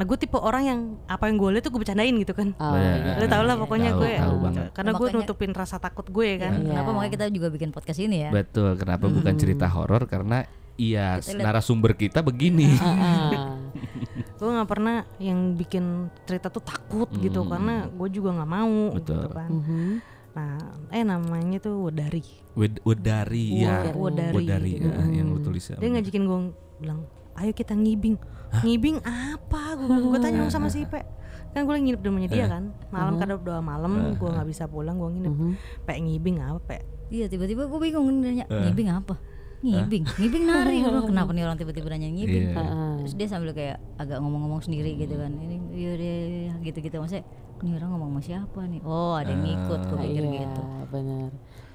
Ah, 0.00 0.02
ah. 0.02 0.02
Nah 0.02 0.06
gue 0.06 0.16
tipe 0.16 0.34
orang 0.34 0.62
yang 0.64 0.80
apa 1.04 1.24
yang 1.26 1.36
gue 1.36 1.48
lihat 1.52 1.62
tuh 1.62 1.70
gue 1.70 1.80
bercandain 1.80 2.14
gitu 2.16 2.32
kan. 2.32 2.48
Oh, 2.56 2.72
Iya. 2.72 2.92
iya. 2.96 3.12
Lu 3.16 3.26
tau 3.26 3.42
lah 3.42 3.56
pokoknya 3.56 3.90
tahu, 3.90 4.00
gue 4.00 4.12
tahu 4.16 4.36
banget. 4.40 4.66
karena 4.72 4.90
gue 4.92 5.08
nutupin 5.12 5.50
rasa 5.52 5.76
takut 5.76 6.06
gue 6.06 6.28
kan. 6.36 6.52
Iya. 6.54 6.68
kenapa 6.70 6.90
makanya 6.90 7.12
kita 7.12 7.26
juga 7.28 7.48
bikin 7.48 7.70
podcast 7.70 7.98
ini 7.98 8.24
ya 8.24 8.30
Betul, 8.30 8.74
kenapa 8.74 9.04
bukan 9.06 9.34
cerita 9.34 9.66
horor 9.66 10.06
karena 10.06 10.48
iya 10.74 11.20
Kita 11.20 11.36
narasumber 11.38 11.92
kita 11.92 12.20
begini. 12.20 12.72
Ah, 12.80 13.60
Gue 14.40 14.48
nggak 14.48 14.66
pernah 14.66 15.04
yang 15.20 15.52
bikin 15.52 15.84
cerita 16.24 16.48
tuh 16.48 16.64
takut 16.64 17.12
gitu 17.14 17.44
Hmm. 17.44 17.50
karena 17.50 17.74
gue 17.86 18.08
juga 18.08 18.32
nggak 18.32 18.50
mau 18.50 18.88
Betul. 18.90 19.20
gitu 19.20 19.28
kan. 19.30 19.50
mhm. 19.50 19.88
Nah, 20.30 20.56
eh 20.88 21.02
namanya 21.02 21.58
tuh 21.58 21.84
Wedari. 21.84 22.22
Wed- 22.54 22.80
Wedari 22.80 23.60
ya. 23.60 23.90
Wedari. 23.90 24.32
Wedari 24.32 24.72
ya, 24.78 24.94
yang 25.10 25.28
lu 25.28 25.42
tulis 25.42 25.66
ya. 25.66 25.76
Dia 25.76 25.90
ngajakin 25.90 26.22
gue 26.22 26.38
bilang, 26.78 27.00
ayo 27.38 27.52
kita 27.54 27.76
ngibing. 27.76 28.18
Ngibing 28.66 28.98
apa? 29.06 29.78
Gue 29.78 30.18
tanya 30.18 30.42
dong 30.42 30.50
sama 30.50 30.66
si 30.66 30.82
Pe. 30.82 31.06
Kan 31.50 31.66
gue 31.66 31.72
lagi 31.74 31.84
nginep 31.86 32.00
di 32.02 32.06
rumahnya 32.06 32.30
dia 32.30 32.46
kan. 32.46 32.74
Malam 32.90 33.18
kadang 33.18 33.42
doa 33.42 33.62
malam, 33.62 34.14
gue 34.18 34.28
nggak 34.30 34.48
bisa 34.48 34.66
pulang, 34.66 34.98
gue 34.98 35.10
nginep. 35.18 35.32
Mhm. 35.34 35.50
Pe 35.86 35.92
ngibing 35.98 36.38
apa? 36.42 36.58
Pe? 36.62 36.78
iya 37.10 37.26
tiba-tiba 37.26 37.66
gue 37.66 37.80
bingung 37.82 38.06
nanya 38.22 38.46
Eh. 38.46 38.70
ngibing 38.70 38.88
apa 38.88 39.18
ngibing 39.60 40.08
ngibing 40.16 40.44
nari 40.48 40.80
gue 40.80 40.88
bilang, 40.88 41.04
kenapa 41.12 41.36
nih 41.36 41.42
orang 41.44 41.58
tiba-tiba 41.60 41.92
nanya 41.92 42.08
ngibing 42.08 42.44
Iya. 42.48 42.56
Ah, 42.56 42.96
terus 43.04 43.12
dia 43.12 43.28
sambil 43.28 43.52
kayak 43.52 43.76
agak 44.00 44.22
ngomong-ngomong 44.24 44.64
sendiri 44.64 44.96
gitu 44.96 45.20
kan 45.20 45.28
ini 45.36 45.60
iya 45.76 45.92
deh 46.00 46.64
gitu-gitu 46.64 46.96
maksudnya 46.96 47.28
ini 47.60 47.76
orang 47.76 47.92
ngomong 47.92 48.08
sama 48.08 48.20
siapa 48.24 48.60
nih 48.64 48.80
oh 48.88 49.20
ada 49.20 49.28
yang 49.36 49.44
ngikut 49.44 49.80
gue 49.84 49.98
ah, 49.98 50.04
pikir 50.06 50.22
iya, 50.24 50.32
gitu 50.48 50.62
benar. 50.88 51.30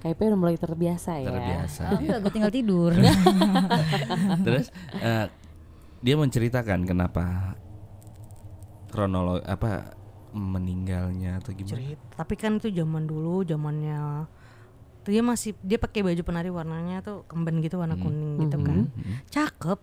Kayaknya 0.05 0.27
udah 0.29 0.39
mulai 0.39 0.57
terbiasa 0.61 1.11
ya. 1.17 1.29
Terbiasa. 1.33 1.81
Ah, 1.81 1.97
enggak 1.97 2.17
gue 2.21 2.31
tinggal 2.33 2.53
tidur 2.53 2.91
Terus 4.45 4.65
eh, 5.01 5.25
dia 5.99 6.15
menceritakan 6.15 6.83
kenapa 6.83 7.55
kronologi 8.87 9.43
apa 9.43 9.95
meninggalnya 10.31 11.39
atau 11.39 11.51
gimana? 11.51 11.71
Cerita. 11.73 12.05
Tapi 12.17 12.33
kan 12.35 12.51
itu 12.57 12.67
zaman 12.69 13.03
dulu, 13.03 13.41
zamannya 13.41 14.27
dia 15.05 15.21
masih 15.21 15.53
dia 15.61 15.77
pakai 15.77 16.01
baju 16.01 16.21
penari 16.21 16.49
warnanya 16.49 16.99
tuh 16.99 17.23
kemben 17.25 17.61
gitu 17.61 17.77
warna 17.77 17.95
kuning 17.95 18.41
gitu 18.41 18.57
kan. 18.57 18.79
Cakep, 19.29 19.79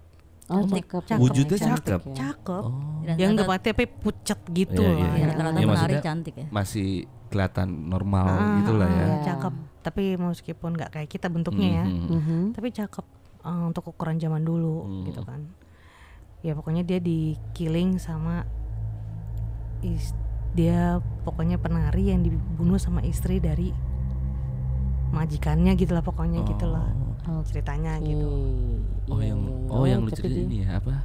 Oh, 0.51 0.59
Cantik. 0.61 0.85
cakep. 0.85 1.03
Cakep. 1.07 1.21
Wujudnya 1.23 1.57
Cantik 1.57 1.87
cakep. 1.87 2.03
ya. 2.03 2.15
cakep. 2.19 2.65
Oh. 2.67 3.01
Dan 3.01 3.15
Yang 3.17 3.31
nggak 3.33 3.49
pakai 3.49 3.71
tapi 3.71 3.85
pucat 3.89 4.41
gitu 4.51 4.83
Iya, 4.83 4.91
lah. 4.91 4.99
iya, 4.99 5.07
ya, 5.15 5.27
rata-rata 5.31 5.55
Ya, 5.55 5.67
penari 5.71 5.97
cantik 6.03 6.35
ya 6.35 6.47
Masih 6.51 6.89
kelihatan 7.31 7.69
normal 7.89 8.27
Ah, 8.29 8.59
gitu 8.61 8.73
lah 8.75 8.89
ya. 8.91 8.99
Iya. 8.99 9.17
Cakep. 9.25 9.55
Tapi 9.81 10.03
meskipun 10.17 10.71
nggak 10.75 10.91
kayak 10.91 11.09
kita 11.09 11.27
bentuknya 11.27 11.69
ya. 11.73 11.85
Mhm. 11.87 12.07
Mhm. 12.11 12.41
tapi 12.53 12.69
cakep 12.69 13.07
eh, 13.41 13.63
untuk 13.65 13.85
ukuran 13.89 14.19
zaman 14.19 14.43
dulu 14.43 14.77
Hmm. 14.83 15.05
gitu 15.07 15.23
kan 15.23 15.41
ya 16.43 16.53
pokoknya 16.53 16.83
dia 16.83 16.99
dikiling 16.99 17.97
sama 17.97 18.43
is- 19.81 20.15
dia 20.53 20.97
pokoknya 21.23 21.57
penari 21.57 22.11
yang 22.11 22.21
dibunuh 22.21 22.77
sama 22.77 23.01
istri 23.01 23.39
dari 23.39 23.73
majikannya 25.11 25.73
gitulah 25.75 26.01
pokoknya 26.01 26.45
gitulah 26.45 26.89
Oke. 27.23 27.53
ceritanya 27.53 27.97
gitu 27.99 28.29
Oh 29.05 29.19
Iya, 29.19 29.29
yang 29.29 29.41
iya. 29.41 29.69
oh 29.69 29.85
yang 29.85 30.01
lucu 30.03 30.23
ini 30.25 30.63
ya 30.63 30.79
apa? 30.79 31.05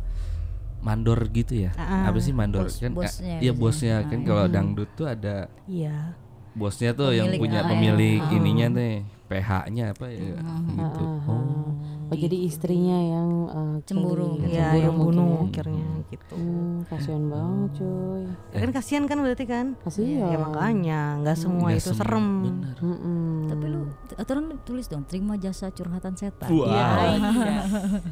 Mandor 0.79 1.19
gitu 1.27 1.53
ya? 1.59 1.73
Ah, 1.75 2.07
apa 2.07 2.17
sih 2.17 2.31
mandor 2.31 2.65
bos- 2.65 2.77
kan? 2.77 2.93
bosnya 2.93 3.37
Iya 3.37 3.51
biasanya. 3.51 3.59
bosnya 3.59 4.07
kan 4.07 4.19
Ah, 4.19 4.25
kalau 4.25 4.45
dangdut 4.47 4.89
tuh 4.93 5.07
ada 5.07 5.35
iya 5.65 6.13
bosnya 6.53 6.91
tuh 6.91 7.11
yang 7.11 7.27
Pemilik, 7.27 7.41
punya 7.41 7.59
ah, 7.59 7.67
pemilik 7.67 8.19
iya. 8.19 8.33
ininya 8.33 8.67
nih 8.71 8.93
PH-nya 9.27 9.85
apa 9.91 10.05
ya 10.07 10.37
gitu. 10.37 11.03
Ah, 11.19 11.66
Oh. 12.07 12.09
Oh 12.09 12.17
jadi 12.17 12.37
istrinya 12.39 12.97
yang 12.97 13.29
uh, 13.45 13.75
Cemburu. 13.83 14.35
killing. 14.35 14.47
ya 14.49 14.71
Cemburu 14.71 14.79
yang 14.79 14.93
mungkin 14.93 15.07
bunuh 15.13 15.27
ya. 15.27 15.43
akhirnya 15.45 15.87
gitu 16.07 16.33
Hmm, 16.33 16.75
kasihan 16.85 17.23
banget 17.25 17.69
cuy. 17.75 18.23
Ya 18.47 18.57
kan 18.57 18.71
kasihan 18.71 19.03
kan 19.03 19.17
berarti 19.19 19.45
kan 19.45 19.65
Kasihan. 19.77 20.29
ya 20.29 20.37
makanya 20.37 20.99
nggak 21.19 21.35
semua 21.35 21.67
Nggak 21.67 21.77
itu 21.77 21.89
sem- 21.89 21.97
serem 21.97 22.27
Bener. 22.39 22.75
Mm-mm. 22.79 23.27
tapi 23.47 23.65
lu 23.67 23.81
aturan 24.15 24.43
tulis 24.61 24.85
dong 24.85 25.03
terima 25.03 25.35
jasa 25.35 25.67
curhatan 25.69 26.13
setan 26.13 26.47
Wow. 26.47 26.65
Iya, 26.65 26.85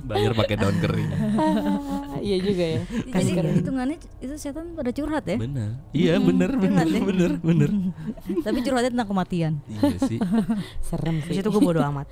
Bayar 0.03 0.31
pakai 0.33 0.55
daun 0.55 0.77
kering. 0.77 1.09
iya 2.25 2.37
juga 2.37 2.65
ya. 2.69 2.81
jadi 3.07 3.31
hitungannya 3.53 3.97
itu 4.19 4.33
setan 4.35 4.73
pada 4.73 4.91
curhat 4.91 5.23
ya 5.23 5.37
Bener. 5.37 5.79
Iya 5.91 6.19
bener 6.19 6.51
bener 6.53 6.85
bener 7.01 7.31
bener. 7.39 7.69
tapi 8.41 8.59
curhatnya 8.59 8.91
tentang 8.91 9.07
kematian 9.07 9.53
Iya 9.67 9.97
sih. 10.01 10.19
Serem 10.81 11.21
sih. 11.21 11.35
itu 11.35 11.47
gue 11.47 11.61
bodo 11.61 11.79
amat. 11.85 12.07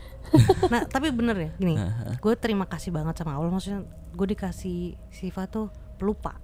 nah 0.65 0.81
tapi 0.83 1.09
bener 1.09 1.35
ya 1.37 1.49
gini, 1.55 1.72
gue 2.15 2.33
terima 2.35 2.65
kasih 2.65 2.89
banget 2.89 3.15
sama 3.17 3.35
Allah. 3.35 3.49
Maksudnya 3.49 3.81
gue 4.11 4.27
dikasih 4.29 4.77
sifat 5.09 5.47
tuh 5.49 5.67
pelupa. 5.95 6.37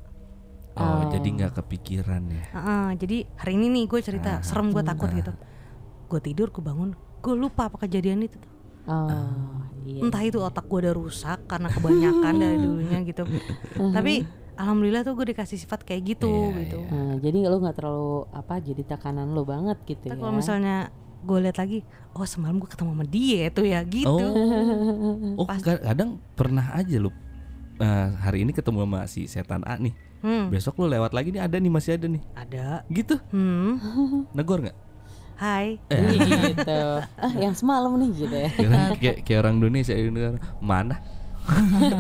Oh, 0.74 1.04
jadi 1.08 1.28
nggak 1.28 1.60
kepikiran 1.60 2.24
ya. 2.30 2.44
Heeh, 2.50 2.88
jadi 2.96 3.18
hari 3.36 3.54
ini 3.56 3.68
nih 3.74 3.86
gue 3.86 4.00
cerita 4.00 4.40
serem 4.40 4.72
gue 4.72 4.80
takut 4.80 5.12
gitu. 5.12 5.34
Gue 6.08 6.20
tidur, 6.20 6.50
gue 6.50 6.62
bangun, 6.62 6.94
gue 7.20 7.34
lupa 7.34 7.68
apa 7.68 7.78
kejadian 7.80 8.24
itu. 8.24 8.40
tuh. 8.40 8.48
Oh, 8.88 9.60
iya. 9.84 10.02
Entah 10.02 10.24
itu 10.24 10.40
otak 10.40 10.66
gue 10.66 10.80
udah 10.82 10.96
rusak 10.96 11.46
karena 11.46 11.68
kebanyakan 11.68 12.34
dari 12.34 12.58
dulunya 12.64 13.00
gitu. 13.04 13.22
tapi 13.92 14.24
alhamdulillah 14.56 15.04
tuh 15.04 15.14
gue 15.14 15.30
dikasih 15.30 15.56
sifat 15.56 15.84
kayak 15.84 16.16
gitu 16.16 16.26
Iya, 16.28 16.58
gitu. 16.64 16.78
Nah, 16.88 17.16
jadi 17.18 17.38
lu 17.44 17.58
nggak 17.60 17.76
terlalu 17.76 18.26
apa 18.32 18.58
jadi 18.58 18.82
tekanan 18.84 19.30
lu 19.30 19.44
banget 19.44 19.78
gitu 19.86 20.08
Tapi 20.08 20.16
ya. 20.16 20.20
kalau 20.20 20.34
misalnya 20.34 20.90
gue 21.20 21.38
lihat 21.40 21.58
lagi, 21.58 21.84
oh 22.12 22.24
semalam 22.24 22.58
gue 22.58 22.68
ketemu 22.68 22.92
sama 22.94 23.06
dia 23.06 23.42
tuh 23.50 23.66
ya 23.66 23.80
gitu. 23.84 24.08
Oh, 24.08 25.44
oh 25.44 25.48
ka- 25.48 25.84
kadang 25.84 26.18
pernah 26.34 26.72
aja 26.72 26.96
lu 26.96 27.12
eh, 27.78 28.08
hari 28.20 28.44
ini 28.44 28.52
ketemu 28.52 28.84
sama 28.84 29.00
si 29.06 29.26
setan 29.26 29.64
A 29.64 29.76
nih. 29.76 29.96
Hmm, 30.20 30.52
Besok 30.52 30.84
lu 30.84 30.92
lewat 30.92 31.16
lagi 31.16 31.32
nih 31.32 31.40
ada 31.40 31.56
nih 31.56 31.72
masih 31.72 31.96
ada 31.96 32.08
nih. 32.08 32.22
ada. 32.36 32.84
Gitu. 32.88 33.16
Hmm, 33.32 33.80
Negor 34.32 34.64
nggak? 34.64 34.78
hai. 35.40 35.80
gitu. 35.88 36.82
Ah, 37.16 37.32
yang 37.40 37.56
semalam 37.56 37.96
nih 37.96 38.12
gitu 38.14 38.36
ya. 38.36 38.50
Kira- 38.52 38.92
kayak 39.00 39.18
kayak 39.24 39.40
orang 39.40 39.56
Indonesia 39.64 39.96
ini 39.96 40.36
mana? 40.60 41.00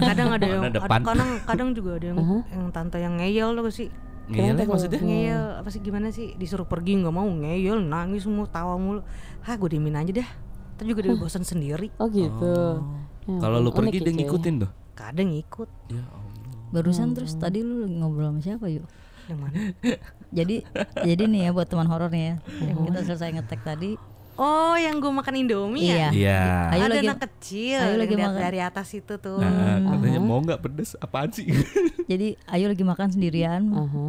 kadang 0.03 0.29
ada 0.35 0.45
yang 0.45 0.63
depan? 0.69 0.99
kadang 1.01 1.31
kadang 1.41 1.69
juga 1.71 1.97
ada 1.97 2.05
yang 2.11 2.19
yang 2.51 2.65
tante 2.69 2.99
yang 2.99 3.17
ngeyel 3.17 3.55
tuh 3.55 3.71
sih 3.71 3.87
Ngeyelnya 4.29 4.61
Kenapa 4.61 4.71
maksudnya? 4.71 5.01
ngeyel. 5.01 5.43
Apa 5.57 5.69
sih 5.69 5.81
gimana 5.81 6.07
sih? 6.09 6.27
Disuruh 6.33 6.63
pergi 6.63 7.01
nggak 7.01 7.11
mau 7.11 7.25
ngeyel 7.25 7.81
nangis 7.81 8.23
semua 8.23 8.45
tawa 8.45 8.77
mulu. 8.77 9.01
Ah 9.41 9.57
gue 9.57 9.69
diemin 9.69 9.95
aja 9.95 10.13
deh 10.13 10.29
Ntar 10.77 10.85
juga 10.85 11.01
dia 11.01 11.17
bosan 11.17 11.41
sendiri. 11.41 11.89
Oh 11.97 12.07
gitu. 12.07 12.79
Ya 13.25 13.37
Kalau 13.37 13.57
lu 13.57 13.67
ampun, 13.67 13.83
pergi 13.83 13.99
dia 13.99 14.05
ya, 14.05 14.07
cuy. 14.07 14.17
ngikutin 14.23 14.55
tuh. 14.59 14.71
kadang 14.93 15.31
ikut 15.31 15.69
Ya 15.87 16.03
Allah. 16.03 16.43
barusan 16.69 17.15
terus 17.15 17.31
tadi 17.33 17.59
lu 17.59 17.83
lagi 17.83 17.95
ngobrol 17.95 18.29
sama 18.29 18.39
siapa 18.39 18.67
yuk 18.67 18.83
yang 19.25 19.39
mana? 19.39 19.71
Jadi 20.29 20.55
jadi 20.99 21.23
nih 21.23 21.41
ya 21.45 21.51
buat 21.51 21.65
teman 21.65 21.85
horor 21.85 22.09
nih 22.09 22.23
ya. 22.25 22.33
Kita 22.59 22.99
selesai 23.03 23.29
ngetek 23.33 23.61
tadi 23.61 23.93
oh 24.39 24.73
yang 24.73 24.97
gue 24.97 25.11
makan 25.11 25.35
indomie 25.37 25.83
Iya. 25.85 25.99
ya 25.99 26.09
Iya. 26.09 26.41
Ayo 26.69 26.81
ada 26.81 26.93
lagi- 26.93 27.07
anak 27.07 27.19
kecil 27.21 27.75
yang 27.77 27.99
lagi 27.99 28.15
lihat 28.15 28.31
makan. 28.31 28.41
dari 28.41 28.59
atas 28.61 28.87
itu 28.89 29.13
tuh 29.15 29.37
Nah, 29.37 29.77
katanya 29.91 30.19
mau 30.21 30.39
nggak 30.39 30.59
pedes 30.61 30.95
apaan 30.97 31.29
sih? 31.29 31.43
jadi 32.11 32.27
ayo 32.47 32.65
lagi 32.65 32.81
makan 32.81 33.09
sendirian 33.09 33.61
Aha. 33.69 34.05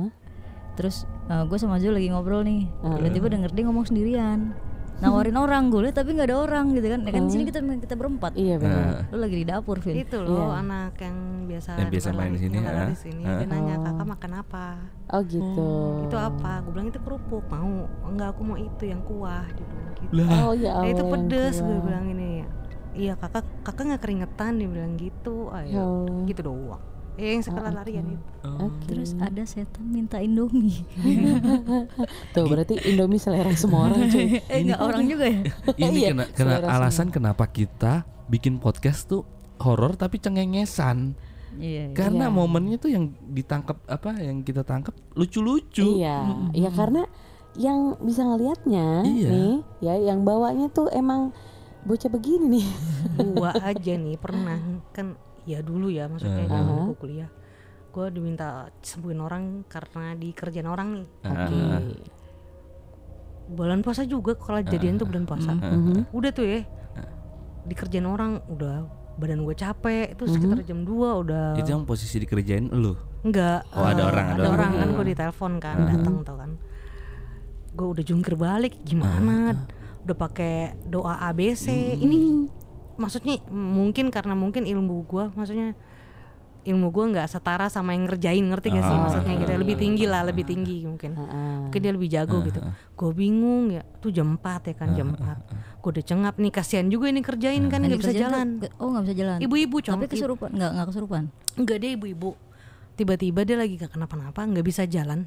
terus 0.73 1.05
gue 1.27 1.59
sama 1.59 1.77
Zul 1.77 1.93
lagi 1.93 2.09
ngobrol 2.09 2.41
nih 2.41 2.65
tiba-tiba 2.81 3.27
denger 3.29 3.51
dia 3.51 3.65
ngomong 3.65 3.85
sendirian 3.85 4.55
nawarin 5.01 5.33
orang 5.35 5.63
gue 5.69 5.81
liat 5.83 5.97
tapi 5.97 6.13
nggak 6.13 6.29
ada 6.29 6.37
orang 6.39 6.65
gitu 6.73 6.87
kan? 6.87 7.01
Ya 7.03 7.11
kan 7.11 7.23
di 7.25 7.31
sini 7.31 7.45
kita 7.45 7.59
kita 7.61 7.95
berempat. 7.95 8.33
Iya 8.35 8.57
benar. 8.57 9.09
lu 9.09 9.17
lagi 9.17 9.37
di 9.37 9.47
dapur 9.47 9.77
Vin. 9.79 9.97
Itu 9.97 10.21
loh 10.21 10.53
anak 10.53 10.95
yang 10.97 11.17
biasa 11.45 11.69
Yang 11.77 11.91
biasa 11.91 12.09
main 12.13 12.31
di 12.31 12.41
sini, 12.41 12.57
ah. 12.61 12.87
di 12.87 12.99
sini 12.99 13.23
Ah. 13.23 13.37
dia 13.37 13.47
nanya 13.47 13.75
kakak 13.81 14.07
makan 14.09 14.33
apa? 14.39 14.67
Oh 15.11 15.23
gitu. 15.23 15.71
itu 16.05 16.17
apa? 16.17 16.53
Gue 16.63 16.73
bilang 16.73 16.89
itu 16.89 17.01
kerupuk. 17.01 17.45
Mau? 17.47 17.73
Enggak 18.05 18.29
aku 18.31 18.43
mau 18.43 18.57
itu 18.57 18.85
yang 18.85 19.01
kuah. 19.03 19.45
Dia 19.49 19.67
bilang 19.67 19.93
gitu. 19.95 20.13
Lah, 20.13 20.29
Oh 20.43 20.53
ya 20.53 20.63
"Ya, 20.63 20.73
Allah. 20.77 20.93
itu 20.93 21.03
pedes 21.03 21.57
gue 21.59 21.79
bilang 21.81 22.07
ini. 22.07 22.31
Iya 22.91 23.15
kakak 23.15 23.47
kakak 23.63 23.85
nggak 23.87 24.03
keringetan 24.03 24.53
dia 24.57 24.69
bilang 24.69 24.95
gitu. 24.95 25.49
Ya 25.49 25.65
ayo 25.65 25.81
Allah. 26.05 26.27
gitu 26.27 26.41
doang 26.45 26.83
ya 27.21 27.29
yang 27.31 27.45
sekolah 27.45 27.71
larian 27.71 28.07
itu 28.11 28.25
Oke. 28.41 28.85
terus 28.89 29.13
ada 29.21 29.45
setan 29.45 29.85
minta 29.85 30.17
indomie 30.19 30.81
Tuh 32.35 32.45
berarti 32.47 32.81
Indomie 32.87 33.21
selera 33.21 33.53
semua 33.53 33.87
orang 33.87 34.09
cuy. 34.09 34.41
eh 34.53 34.61
nggak 34.65 34.81
orang 34.81 35.05
juga 35.05 35.25
ya 35.27 35.41
ini 35.83 35.99
Iya, 36.03 36.13
kena, 36.33 36.65
alasan 36.65 37.11
kenapa 37.11 37.45
kita 37.45 38.03
bikin 38.27 38.57
podcast 38.57 39.05
tuh 39.07 39.27
horor 39.59 39.93
tapi 39.93 40.17
cengengesan. 40.17 41.13
iya 41.53 41.91
iya. 41.91 41.95
Karena 41.95 42.31
Iya. 42.31 42.33
momennya 42.33 42.77
tuh 42.79 42.89
yang 42.89 43.13
ditangkap 43.29 43.77
apa 43.85 44.17
yang 44.17 44.41
kita 44.41 44.63
tangkap 44.63 44.95
lucu-lucu. 45.13 46.01
Iya, 46.01 46.49
iya 46.55 46.71
karena 46.71 47.05
yang 47.53 47.99
bisa 47.99 48.23
ngelihatnya 48.23 49.03
Iya. 49.03 49.29
nih, 49.29 49.55
ya 49.83 49.95
yang 50.01 50.23
bawanya 50.23 50.71
tuh 50.71 50.87
emang 50.89 51.35
bocah 51.83 52.09
begini 52.09 52.63
nih. 52.63 52.67
gua 53.35 53.53
aja 53.59 53.93
nih 53.93 54.17
pernah 54.17 54.57
kan 54.91 55.19
ya 55.45 55.61
dulu 55.61 55.89
ya 55.89 56.07
maksudnya 56.07 56.41
Uh-huh. 56.41 56.51
zaman 56.51 56.75
gua 56.85 56.97
kuliah. 56.97 57.31
Gua 57.91 58.07
diminta 58.07 58.49
sembuhin 58.79 59.19
orang 59.19 59.45
karena 59.67 60.15
dikerjain 60.15 60.65
orang 60.65 60.89
nih. 60.95 61.07
Oke. 61.25 61.57
Ah, 61.67 61.83
bulan 63.51 63.81
puasa 63.81 64.05
juga 64.05 64.33
kalau 64.35 64.61
jadian 64.61 64.95
tuh 64.95 65.05
bulan 65.05 65.25
puasa. 65.25 65.53
Mhm. 65.53 66.07
udah 66.11 66.31
tuh 66.31 66.47
ya 66.47 66.61
dikerjain 67.61 68.05
orang 68.05 68.41
udah 68.49 68.87
badan 69.15 69.43
gue 69.43 69.53
capek 69.53 70.17
itu 70.17 70.25
sekitar 70.25 70.65
jam 70.65 70.81
2 70.81 71.21
udah 71.21 71.53
Itu 71.55 71.69
yang 71.69 71.85
posisi 71.85 72.17
dikerjain 72.17 72.73
lu. 72.73 72.97
enggak. 73.21 73.69
Oh, 73.71 73.85
ada 73.85 74.01
eh, 74.01 74.09
orang, 74.09 74.27
ada 74.27 74.35
ada 74.35 74.49
orang. 74.49 74.55
orang 74.57 74.73
kan 74.73 74.89
gue 74.91 75.07
ditelepon 75.07 75.53
kan 75.59 75.77
datang 75.85 76.15
tau 76.25 76.37
kan. 76.39 76.51
Gue 77.71 77.87
udah 77.91 78.01
jungkir 78.03 78.35
balik 78.35 78.81
gimana? 78.81 79.53
Udah 80.01 80.17
pakai 80.17 80.55
doa 80.87 81.21
ABC 81.21 81.69
ini 81.97 82.49
maksudnya 83.01 83.41
mungkin 83.49 84.13
karena 84.13 84.37
mungkin 84.37 84.69
ilmu 84.69 85.09
gue 85.09 85.25
maksudnya 85.33 85.73
ilmu 86.61 86.93
gue 86.93 87.05
nggak 87.17 87.25
setara 87.25 87.73
sama 87.73 87.97
yang 87.97 88.05
ngerjain 88.05 88.45
ngerti 88.45 88.69
gak 88.69 88.85
sih 88.85 88.93
Ah. 88.93 89.01
maksudnya 89.01 89.33
gitu 89.41 89.53
lebih 89.57 89.77
tinggi 89.81 90.05
lah 90.05 90.21
lebih 90.29 90.45
tinggi 90.45 90.85
mungkin. 90.85 91.17
Heeh. 91.17 91.57
mungkin 91.65 91.81
dia 91.81 91.93
lebih 91.97 92.09
jago 92.13 92.37
gitu. 92.45 92.61
gue 92.69 93.11
bingung 93.17 93.73
ya 93.73 93.81
tuh 94.05 94.13
jam 94.13 94.37
4 94.37 94.69
ya 94.69 94.75
kan 94.77 94.89
jam 94.93 95.09
4 95.17 95.81
gue 95.81 95.91
udah 95.97 96.05
cengap 96.05 96.35
nih 96.37 96.53
kasihan 96.53 96.87
juga 96.93 97.09
ini 97.09 97.25
kerjain 97.25 97.65
kan 97.73 97.81
nggak 97.81 97.97
bisa 97.97 98.13
jalan. 98.13 98.61
oh 98.77 98.93
nggak 98.93 99.05
bisa 99.09 99.17
jalan. 99.17 99.39
Ibu-ibu 99.41 99.77
tapi 99.81 100.05
kesurupan 100.05 100.53
nggak 100.53 100.71
nggak 100.77 100.87
kesurupan? 100.93 101.23
Enggak 101.57 101.79
dia 101.81 101.91
ibu-ibu. 101.97 102.37
Tiba-tiba 103.01 103.41
dia 103.49 103.57
lagi 103.57 103.81
gak 103.81 103.97
kenapa-napa 103.97 104.45
nggak 104.45 104.61
bisa 104.61 104.85
jalan 104.85 105.25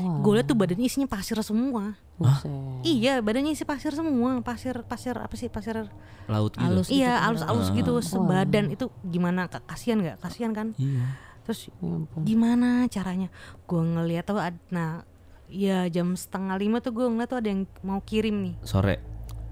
Wah, 0.00 0.20
gue 0.20 0.32
liat 0.38 0.46
tuh 0.46 0.56
badannya 0.56 0.86
isinya 0.86 1.08
pasir 1.10 1.36
semua. 1.42 1.98
Buset. 2.20 2.52
iya 2.84 3.24
badannya 3.24 3.56
isi 3.56 3.64
pasir 3.64 3.96
semua. 3.96 4.44
Pasir 4.44 4.84
pasir 4.84 5.16
apa 5.16 5.32
sih? 5.34 5.48
Pasir 5.48 5.88
Laut 6.28 6.52
gitu. 6.52 6.62
Halus. 6.62 6.88
iya 6.88 7.16
gitu 7.16 7.26
alus-alus 7.26 7.68
gitu. 7.72 7.92
Sebadan 8.00 8.70
itu 8.70 8.92
gimana? 9.02 9.48
Ka- 9.48 9.64
kasihan 9.64 10.00
nggak? 10.00 10.16
Kasihan 10.20 10.52
kan? 10.52 10.76
Iya. 10.76 11.16
terus 11.40 11.72
Ya 11.80 11.96
gimana 12.22 12.86
caranya? 12.86 13.32
Gue 13.64 13.82
ngeliat 13.82 14.28
tuh 14.28 14.38
nah 14.68 15.02
ya 15.50 15.88
jam 15.90 16.14
setengah 16.14 16.54
lima 16.54 16.78
tuh 16.78 16.94
gue 16.94 17.06
ngeliat 17.10 17.26
tuh 17.26 17.40
ada 17.40 17.48
yang 17.50 17.64
mau 17.82 17.98
kirim 18.00 18.36
nih. 18.44 18.54
Sore. 18.62 19.00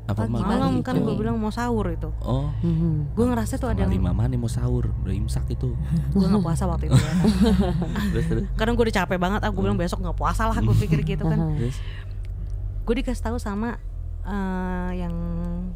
Apa 0.09 0.25
Pagi, 0.25 0.33
malam? 0.33 0.81
kan 0.81 0.97
gue 0.97 1.14
bilang 1.14 1.37
mau 1.37 1.53
sahur 1.53 1.92
itu. 1.92 2.09
Oh, 2.25 2.49
Mhm. 2.64 3.12
gue 3.12 3.25
ngerasa 3.29 3.61
tuh 3.61 3.68
ada 3.68 3.85
yang 3.85 3.92
lima 3.92 4.16
mana 4.16 4.33
mau 4.35 4.49
sahur, 4.49 4.88
udah 5.05 5.12
imsak 5.12 5.44
itu. 5.53 5.77
gue 6.16 6.25
nggak 6.25 6.40
puasa 6.40 6.64
waktu 6.64 6.88
itu 6.88 6.97
ya. 6.97 7.12
Kadang 8.59 8.73
gue 8.73 8.88
udah 8.88 8.97
capek 9.05 9.21
banget 9.21 9.40
ah 9.44 9.53
gue 9.53 9.61
bilang 9.61 9.77
besok 9.77 10.01
nggak 10.01 10.16
puasa 10.16 10.49
lah 10.49 10.57
gue 10.57 10.77
pikir 10.79 11.05
gitu 11.05 11.23
kan. 11.23 11.37
Gue 12.88 12.94
dikasih 12.97 13.21
tahu 13.21 13.37
sama 13.37 13.77
eh, 14.25 14.90
yang 14.97 15.12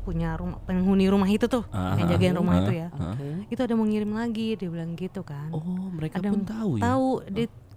punya 0.00 0.32
rumah 0.32 0.64
penghuni 0.64 1.12
rumah 1.12 1.28
itu 1.28 1.44
tuh 1.44 1.60
Ah, 1.68 1.92
yang 1.92 2.08
jagain 2.08 2.32
rumah 2.32 2.64
itu 2.64 2.72
ya. 2.74 2.88
Oke. 2.88 3.52
itu 3.52 3.60
ada 3.60 3.76
mau 3.76 3.84
ngirim 3.84 4.16
lagi 4.16 4.56
dia 4.56 4.72
bilang 4.72 4.96
gitu 4.96 5.20
kan. 5.20 5.52
Oh, 5.52 5.60
mereka 5.92 6.24
ada 6.24 6.32
pun 6.32 6.40
tahu 6.40 6.70
ya. 6.80 6.82
tahu 6.82 7.08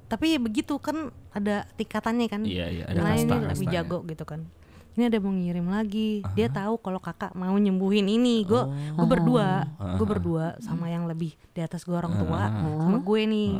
tapi 0.07 0.39
begitu 0.39 0.79
kan 0.79 1.11
ada 1.35 1.67
tingkatannya 1.75 2.31
kan. 2.31 2.47
Iya, 2.47 2.65
iya, 2.71 2.83
ada 2.87 3.11
ini 3.11 3.43
lebih 3.43 3.67
jago 3.67 4.07
gitu 4.07 4.23
kan 4.23 4.47
ini 4.95 5.03
ada 5.05 5.17
mau 5.19 5.29
ngirim 5.29 5.67
lagi. 5.67 6.23
Dia 6.34 6.47
tahu 6.47 6.79
kalau 6.79 6.97
kakak 6.97 7.31
mau 7.31 7.51
nyembuhin 7.53 8.08
ini. 8.08 8.41
Gue 8.41 8.63
Oh. 8.63 8.71
gue 8.95 9.08
berdua 9.08 9.67
gue 9.95 10.08
berdua 10.08 10.45
sama 10.58 10.88
yang 10.88 11.03
lebih 11.05 11.36
di 11.51 11.60
atas 11.60 11.84
gue 11.84 11.91
orang 11.91 12.15
tua 12.15 12.47
sama 12.49 12.97
gue 12.97 13.21
nih. 13.23 13.51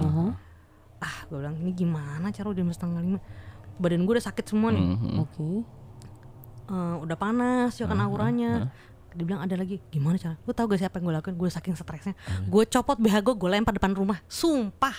Ah 0.98 1.18
gue 1.28 1.38
bilang 1.38 1.56
ini 1.58 1.72
gimana 1.72 2.32
cara 2.32 2.48
udah 2.48 2.64
setengah 2.68 3.00
lima? 3.00 3.20
Badan 3.76 4.04
gue 4.04 4.14
udah 4.16 4.26
sakit 4.26 4.46
semua 4.48 4.72
nih. 4.72 4.86
Mhm. 4.86 5.20
Oke. 5.20 5.50
Eh, 6.66 6.96
udah 6.98 7.14
panas 7.16 7.76
ya 7.76 7.86
kan 7.86 8.00
auranya. 8.00 8.72
Dibilang 9.12 9.44
ada 9.44 9.56
lagi. 9.56 9.80
Gimana 9.88 10.16
cara? 10.16 10.36
Gue 10.40 10.52
tau 10.52 10.68
gak 10.68 10.76
siapa 10.78 11.00
yang 11.00 11.08
gue 11.08 11.16
lakuin? 11.16 11.36
Gue 11.36 11.48
saking 11.48 11.76
stresnya. 11.76 12.16
Gue 12.46 12.64
copot 12.66 12.96
BH 12.96 13.22
gue 13.22 13.36
gue 13.38 13.50
lempar 13.50 13.72
depan 13.72 13.92
rumah. 13.92 14.20
Sumpah. 14.28 14.96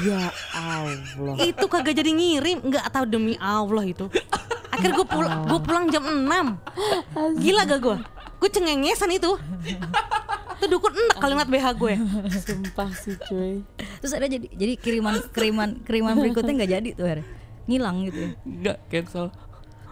Ya 0.00 0.28
Allah. 0.52 1.36
itu 1.42 1.64
kagak 1.64 1.92
jadi 1.94 2.08
ngirim. 2.08 2.60
Nggak 2.62 2.88
tahu 2.90 3.04
demi 3.04 3.36
Allah 3.36 3.84
itu 3.84 4.04
akhirnya 4.74 4.94
gue 4.94 5.06
pulang 5.06 5.32
gue 5.44 5.60
pulang 5.60 5.84
jam 5.88 6.04
6 6.04 6.26
gila 7.38 7.62
gak 7.64 7.80
gue 7.80 7.96
gue 8.34 8.50
cengengesan 8.50 9.10
itu 9.10 9.30
itu 10.54 10.66
dukun 10.66 10.92
enak 10.92 11.16
kali 11.16 11.32
ngeliat 11.32 11.50
BH 11.50 11.66
gue 11.74 11.94
Sumpah 12.34 12.90
sih 12.92 13.16
cuy. 13.20 13.62
terus 13.98 14.12
ada 14.12 14.26
jadi 14.26 14.46
jadi 14.48 14.72
kiriman 14.76 15.14
kiriman 15.30 15.68
kiriman 15.82 16.14
berikutnya 16.14 16.52
nggak 16.54 16.72
jadi 16.72 16.88
tuh 16.92 17.04
akhirnya 17.04 17.26
ngilang 17.64 17.96
gitu 18.04 18.18
ya 18.18 18.30
Enggak 18.44 18.76
cancel. 18.88 19.26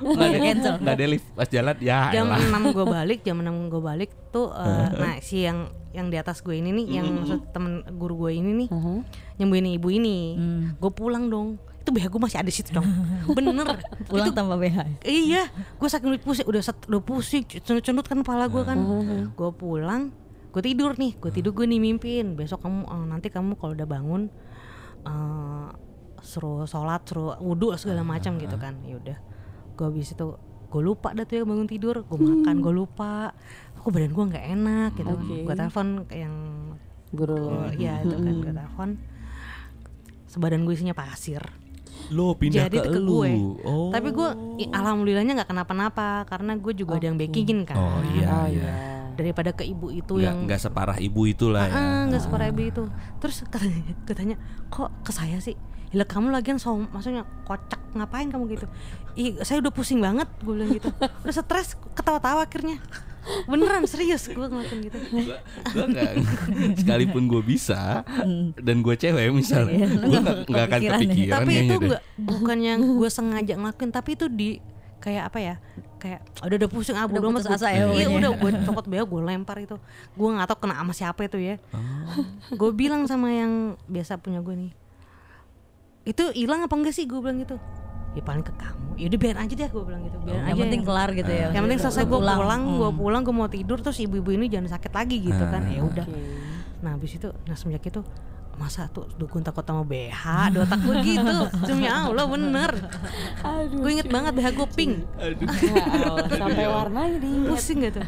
Enggak 0.02 0.26
ada 0.26 0.38
Cancel. 0.42 0.74
Enggak 0.76 0.94
ada 0.98 1.06
lift 1.06 1.26
pas 1.32 1.46
jalan 1.46 1.76
ya. 1.78 1.98
jam 2.10 2.26
elah. 2.26 2.40
6 2.42 2.74
gue 2.74 2.86
balik 2.86 3.18
jam 3.22 3.36
6 3.38 3.70
gue 3.70 3.80
balik 3.80 4.10
tuh 4.28 4.50
eh, 4.50 4.88
nah 4.92 5.14
si 5.22 5.46
yang 5.46 5.58
yang 5.92 6.08
di 6.08 6.16
atas 6.16 6.40
gue 6.40 6.52
ini 6.52 6.72
nih 6.72 6.86
yang 6.98 7.06
maksud 7.06 7.52
temen 7.52 7.84
guru 7.94 8.26
gue 8.26 8.32
ini 8.34 8.64
nih 8.64 8.68
Heeh. 8.68 8.98
nyembuhin 9.38 9.66
ibu 9.70 9.88
ini 9.88 10.16
gue 10.74 10.90
pulang 10.90 11.28
dong 11.28 11.60
itu 11.82 11.90
BH 11.90 12.06
gue 12.14 12.20
masih 12.22 12.38
ada 12.38 12.50
situ 12.54 12.70
dong. 12.70 12.86
Bener. 13.36 13.82
Pulang 14.06 14.30
tanpa 14.30 14.54
BH 14.54 15.02
iya 15.02 15.50
gue 15.50 15.88
saking 15.90 16.14
udah 16.14 16.22
pusing 16.22 16.46
udah 16.46 16.62
set, 16.62 16.78
udah 16.86 17.02
pusing 17.02 17.42
cendut-cendut 17.42 18.06
kan 18.06 18.22
kepala 18.22 18.46
gue 18.46 18.62
kan. 18.62 18.78
Gue 19.34 19.50
pulang 19.50 20.14
gue 20.52 20.62
tidur 20.62 20.94
nih 20.94 21.18
gue 21.18 21.30
tidur 21.34 21.52
gue 21.58 21.66
nih 21.66 21.82
mimpin. 21.82 22.38
Besok 22.38 22.62
kamu 22.62 22.86
eh, 22.86 23.04
nanti 23.10 23.28
kamu 23.34 23.58
kalau 23.58 23.74
udah 23.74 23.88
bangun 23.90 24.22
eh 25.02 25.68
suruh 26.22 26.70
sholat 26.70 27.02
suruh 27.02 27.34
wudhu 27.42 27.74
segala 27.74 28.06
macam 28.06 28.38
gitu 28.38 28.54
kan. 28.54 28.78
Ya 28.86 29.02
udah 29.02 29.18
gue 29.74 29.84
habis 29.90 30.14
itu 30.14 30.38
gue 30.72 30.80
lupa 30.80 31.12
dah 31.12 31.26
tuh 31.26 31.42
ya 31.42 31.44
bangun 31.44 31.66
tidur. 31.66 32.06
Gue 32.06 32.18
makan 32.22 32.62
gue 32.62 32.72
lupa. 32.72 33.34
Kok 33.82 33.90
badan 33.90 34.14
gue 34.14 34.24
nggak 34.30 34.46
enak 34.54 34.90
gitu. 34.94 35.12
Oke. 35.18 35.36
gue 35.42 35.54
telepon 35.58 36.06
yang 36.14 36.36
Guru. 37.12 37.36
Oh, 37.36 37.68
iya 37.76 38.00
itu 38.00 38.16
kan 38.16 38.34
gue 38.40 38.52
telepon. 38.56 38.90
Sebadan 40.24 40.64
gue 40.64 40.72
isinya 40.72 40.96
pasir 40.96 41.44
Lo 42.10 42.34
pindah 42.34 42.66
jadi 42.66 42.78
ke, 42.80 42.88
ke 42.88 43.00
gue. 43.00 43.30
Oh. 43.62 43.88
tapi 43.90 44.10
gue 44.10 44.28
alhamdulillahnya 44.66 45.32
nggak 45.36 45.48
kenapa-napa 45.48 46.24
karena 46.24 46.56
gue 46.56 46.72
juga 46.74 46.98
ada 46.98 47.06
yang 47.06 47.16
backingin 47.16 47.62
kan 47.62 47.76
Oh 47.76 48.00
iya 48.10 48.26
Oh 48.26 48.46
iya. 48.46 48.64
iya. 48.64 48.74
daripada 49.12 49.52
ke 49.52 49.62
ibu 49.62 49.88
itu 49.88 50.16
Nggak, 50.16 50.24
yang 50.24 50.36
nggak 50.44 50.60
separah 50.60 50.96
ibu 50.96 51.20
itulah 51.24 51.68
ya. 51.68 51.74
ah 51.74 52.02
nggak 52.08 52.22
separah 52.22 52.46
ibu 52.48 52.60
itu 52.62 52.82
terus 53.20 53.44
katanya, 53.44 53.80
katanya 54.08 54.36
kok 54.66 54.90
ke 55.02 55.12
saya 55.12 55.38
sih 55.38 55.54
Gila 55.92 56.08
kamu 56.08 56.32
lagian 56.32 56.56
so, 56.56 56.72
maksudnya 56.88 57.28
kocak 57.44 57.76
ngapain 57.92 58.32
kamu 58.32 58.48
gitu 58.50 58.64
Ih, 59.12 59.36
saya 59.44 59.60
udah 59.60 59.68
pusing 59.68 60.00
banget 60.00 60.24
gue 60.40 60.56
bilang 60.56 60.72
gitu 60.72 60.88
udah 60.96 61.28
stres 61.30 61.76
ketawa-tawa 61.92 62.48
akhirnya 62.48 62.80
beneran 63.44 63.85
serius 63.85 64.26
gue 64.26 64.35
ngelakuin 64.42 64.80
gitu. 64.82 64.98
Gua, 65.08 65.38
gua 65.68 65.85
nggak 65.88 66.11
sekalipun 66.76 67.22
gue 67.26 67.42
bisa 67.42 68.02
dan 68.56 68.76
gue 68.78 68.94
cewek 68.94 69.30
misalnya, 69.30 69.78
Iya, 69.78 69.88
lu 69.94 70.06
gue 70.08 70.18
nggak 70.48 70.66
akan 70.66 70.80
kepikiran 70.80 71.30
ya. 71.30 71.38
tapi 71.38 71.52
itu 71.61 71.74
nggak 71.80 72.02
bukan 72.18 72.58
yang 72.58 72.80
gue 72.82 73.08
sengaja 73.08 73.54
ngelakuin 73.54 73.90
tapi 73.90 74.11
itu 74.14 74.26
di 74.26 74.50
kayak 74.98 75.30
apa 75.30 75.38
ya 75.40 75.54
kayak 75.98 76.22
udah 76.40 76.56
udah 76.58 76.68
pusing 76.68 76.94
ah 76.94 77.06
Udah 77.06 77.18
putus 77.20 77.46
asa 77.48 77.58
gua- 77.64 77.70
ya 77.70 77.85
iya 77.92 78.06
udah 78.08 78.30
gue 78.32 78.50
copot 78.64 78.87
beo 78.87 79.04
gue 79.04 79.20
lempar 79.20 79.58
itu. 79.58 79.78
Gue 80.12 80.28
nggak 80.28 80.46
tahu 80.48 80.58
kena 80.61 80.74
sama 80.76 80.92
siapa 80.92 81.20
itu 81.22 81.38
ya. 81.38 81.56
Oh. 81.70 82.26
gue 82.50 82.70
bilang 82.72 83.06
sama 83.06 83.30
yang 83.30 83.52
biasa 83.87 84.18
punya 84.18 84.38
gue 84.38 84.54
nih 84.56 84.72
itu 86.02 86.24
hilang 86.35 86.58
apa 86.61 86.74
enggak 86.74 86.90
sih? 86.92 87.06
Gue 87.06 87.18
bilang 87.18 87.38
gitu 87.38 87.54
ya 88.12 88.20
paling 88.20 88.40
ke 88.40 88.53
kamu 88.53 88.88
ya 88.94 89.07
udah 89.07 89.18
biar 89.18 89.37
aja 89.38 89.55
deh 89.57 89.68
gue 89.68 89.83
bilang 89.83 90.03
gitu 90.03 90.16
biar 90.20 90.35
yang 90.37 90.44
aja 90.46 90.61
penting 90.61 90.83
kelar 90.83 91.11
gitu 91.12 91.33
ya 91.33 91.46
yang 91.48 91.62
penting 91.64 91.81
selesai 91.81 92.05
gue 92.05 92.12
Pulang. 92.14 92.38
pulang, 92.38 92.62
gue 92.70 92.88
Hmm. 92.88 92.98
pulang 92.98 93.22
gue 93.22 93.35
mau 93.35 93.48
tidur 93.48 93.79
terus 93.79 93.96
ibu-ibu 93.98 94.31
ini 94.31 94.46
jangan 94.46 94.68
sakit 94.70 94.92
lagi 94.92 95.16
gitu 95.22 95.44
kan 95.44 95.62
ya 95.66 95.81
udah 95.81 96.05
Oke. 96.05 96.20
nah 96.81 96.90
habis 96.92 97.12
itu 97.12 97.29
nah 97.42 97.55
semenjak 97.55 97.85
itu 97.85 98.01
masa 98.54 98.84
tuh 98.86 99.08
dukun 99.14 99.40
takut 99.40 99.60
sama 99.60 99.82
BH 99.82 100.22
di 100.48 100.58
otak 100.58 100.78
gue 100.78 100.96
gitu. 101.02 101.36
Demi 101.64 101.84
Allah 101.84 102.24
bener. 102.24 102.70
Aduh. 103.40 103.80
gue 103.80 103.90
inget 103.90 104.06
banget 104.06 104.32
BH 104.32 104.48
gue 104.52 104.68
pink. 104.70 104.92
Ya 105.16 105.32
Allah, 106.04 106.28
sampai 106.28 106.66
warnanya 106.66 107.16
diingat. 107.18 107.50
Pusing 107.50 107.78
gitu. 107.82 108.00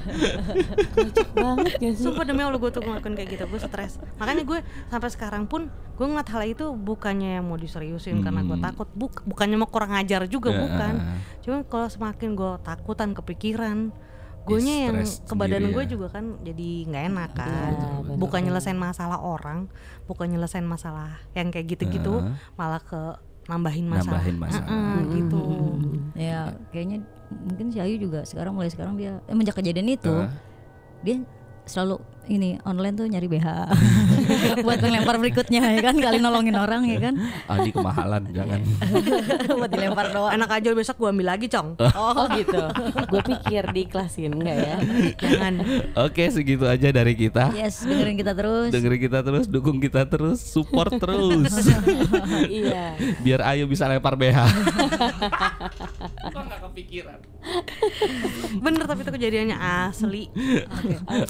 Kocak 0.95 1.29
banget 1.33 1.73
sih? 1.75 1.91
Sumpah 1.99 2.23
demi 2.23 2.41
Allah 2.41 2.57
gue 2.57 2.71
tuh 2.71 2.81
ngelakuin 2.81 3.15
kayak 3.15 3.29
gitu 3.31 3.45
Gue 3.47 3.59
stres. 3.59 3.97
Makanya 4.17 4.43
gue 4.43 4.59
sampai 4.87 5.09
sekarang 5.09 5.45
pun 5.45 5.67
Gue 5.95 6.07
ngeliat 6.07 6.27
hal 6.29 6.43
itu 6.45 6.67
bukannya 6.73 7.39
mau 7.39 7.55
diseriusin 7.55 8.21
Karena 8.21 8.43
gue 8.43 8.53
Hmm. 8.53 8.65
takut. 8.65 8.89
Buk, 8.91 9.23
Bukannya 9.25 9.57
mau 9.57 9.67
kurang 9.67 9.93
ajar 9.93 10.27
juga 10.27 10.49
Ya. 10.49 10.61
Bukan. 10.61 10.95
Cuma 11.41 11.57
kalau 11.65 11.89
semakin 11.89 12.31
gue 12.33 12.53
takutan 12.61 13.11
kepikiran 13.13 13.91
Guanya 14.45 14.75
yang 14.89 14.97
ke 15.05 15.35
badan 15.35 15.73
gue 15.73 15.85
ya. 15.85 15.89
juga 15.89 16.07
kan 16.13 16.25
jadi 16.45 16.69
nggak 16.85 17.05
enak 17.11 17.31
kan 17.33 17.73
Iya, 17.73 17.91
bener. 18.05 18.19
Bukan 18.21 18.41
nyelesain 18.45 18.77
masalah 18.77 19.19
orang 19.25 19.73
Bukan 20.05 20.29
nyelesain 20.29 20.67
masalah 20.69 21.17
yang 21.33 21.49
kayak 21.49 21.65
gitu-gitu 21.73 22.21
Heeh. 22.21 22.37
Malah 22.61 22.83
ke 22.85 23.01
nambahin 23.45 23.89
masalah, 23.89 24.21
Nambahin 24.21 24.37
masalah. 24.41 24.69
Heeh, 24.69 24.99
gitu 25.21 25.45
ya 26.17 26.41
kayaknya 26.73 26.99
mungkin 27.29 27.67
si 27.73 27.79
Ayu 27.81 27.97
juga 28.01 28.25
sekarang 28.25 28.53
mulai 28.57 28.71
sekarang 28.73 28.97
dia 28.97 29.21
eh, 29.25 29.35
menjak 29.37 29.57
kejadian 29.59 29.89
itu 29.93 30.13
Heeh. 30.13 30.31
dia 31.05 31.17
selalu 31.65 31.97
ini 32.25 32.57
online 32.65 32.97
tuh 32.97 33.05
nyari 33.05 33.29
BH 33.29 33.49
buat 34.65 34.81
ngelempar 34.81 35.21
berikutnya 35.21 35.77
ya 35.77 35.81
kan? 35.85 35.95
Kali 36.01 36.19
nolongin 36.21 36.57
orang 36.57 36.89
ya 36.89 36.97
kan? 36.97 37.15
Ah, 37.45 37.61
di 37.61 37.69
kemahalan 37.69 38.23
jangan. 38.33 38.61
buat 39.61 39.69
dilempar 39.69 40.09
doang. 40.09 40.33
Enak 40.33 40.51
aja 40.57 40.73
besok 40.73 40.97
gue 41.05 41.09
ambil 41.13 41.37
lagi 41.37 41.47
cong. 41.53 41.77
Oh 41.95 42.27
gitu. 42.37 42.59
Gue 43.09 43.21
pikir 43.23 43.65
diiklasin 43.71 44.33
enggak 44.35 44.57
ya? 44.57 44.77
Jangan. 45.21 45.55
Oke, 46.05 46.29
segitu 46.33 46.65
aja 46.65 46.89
dari 46.91 47.15
kita. 47.17 47.53
yes 47.55 47.85
dengerin 47.85 48.17
kita 48.17 48.33
terus. 48.33 48.71
Dengerin 48.73 49.01
kita 49.01 49.19
terus, 49.21 49.45
dukung 49.47 49.79
kita 49.79 50.03
terus, 50.09 50.41
support 50.41 50.97
terus. 50.97 51.53
Iya. 52.49 52.97
Biar 53.21 53.41
Ayu 53.53 53.69
bisa 53.69 53.89
lempar 53.89 54.17
BH. 54.17 54.39
Kepikiran? 56.75 57.23
Bener 58.67 58.83
tapi 58.83 59.07
itu 59.07 59.13
kejadiannya 59.15 59.55
asli 59.87 60.27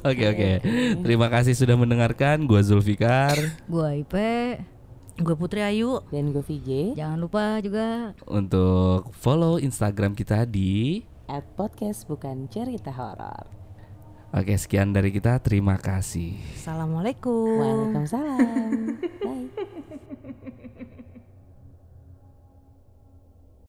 Oke 0.00 0.24
oke. 0.24 0.50
Terima 1.04 1.28
kasih 1.28 1.52
sudah 1.52 1.76
mendengarkan. 1.76 2.48
Gua 2.48 2.64
Zulfikar 2.64 3.37
gua 3.68 3.92
Ipe 3.92 4.64
Gue 5.20 5.37
Putri 5.37 5.61
Ayu 5.61 6.00
Dan 6.09 6.33
gue 6.35 6.40
VJ 6.40 6.96
jangan 6.98 7.20
lupa 7.20 7.61
juga 7.61 8.16
untuk 8.24 9.12
follow 9.12 9.61
Instagram 9.61 10.16
kita 10.16 10.48
di. 10.48 11.04
At 11.28 11.44
podcast 11.61 12.09
bukan 12.09 12.48
cerita 12.48 12.88
horor 12.88 13.44
Oke 14.35 14.59
sekian 14.59 14.90
dari 14.90 15.14
kita. 15.14 15.38
Terima 15.38 15.78
kasih. 15.78 16.40
Assalamualaikum 16.59 17.54
Waalaikumsalam 17.54 18.70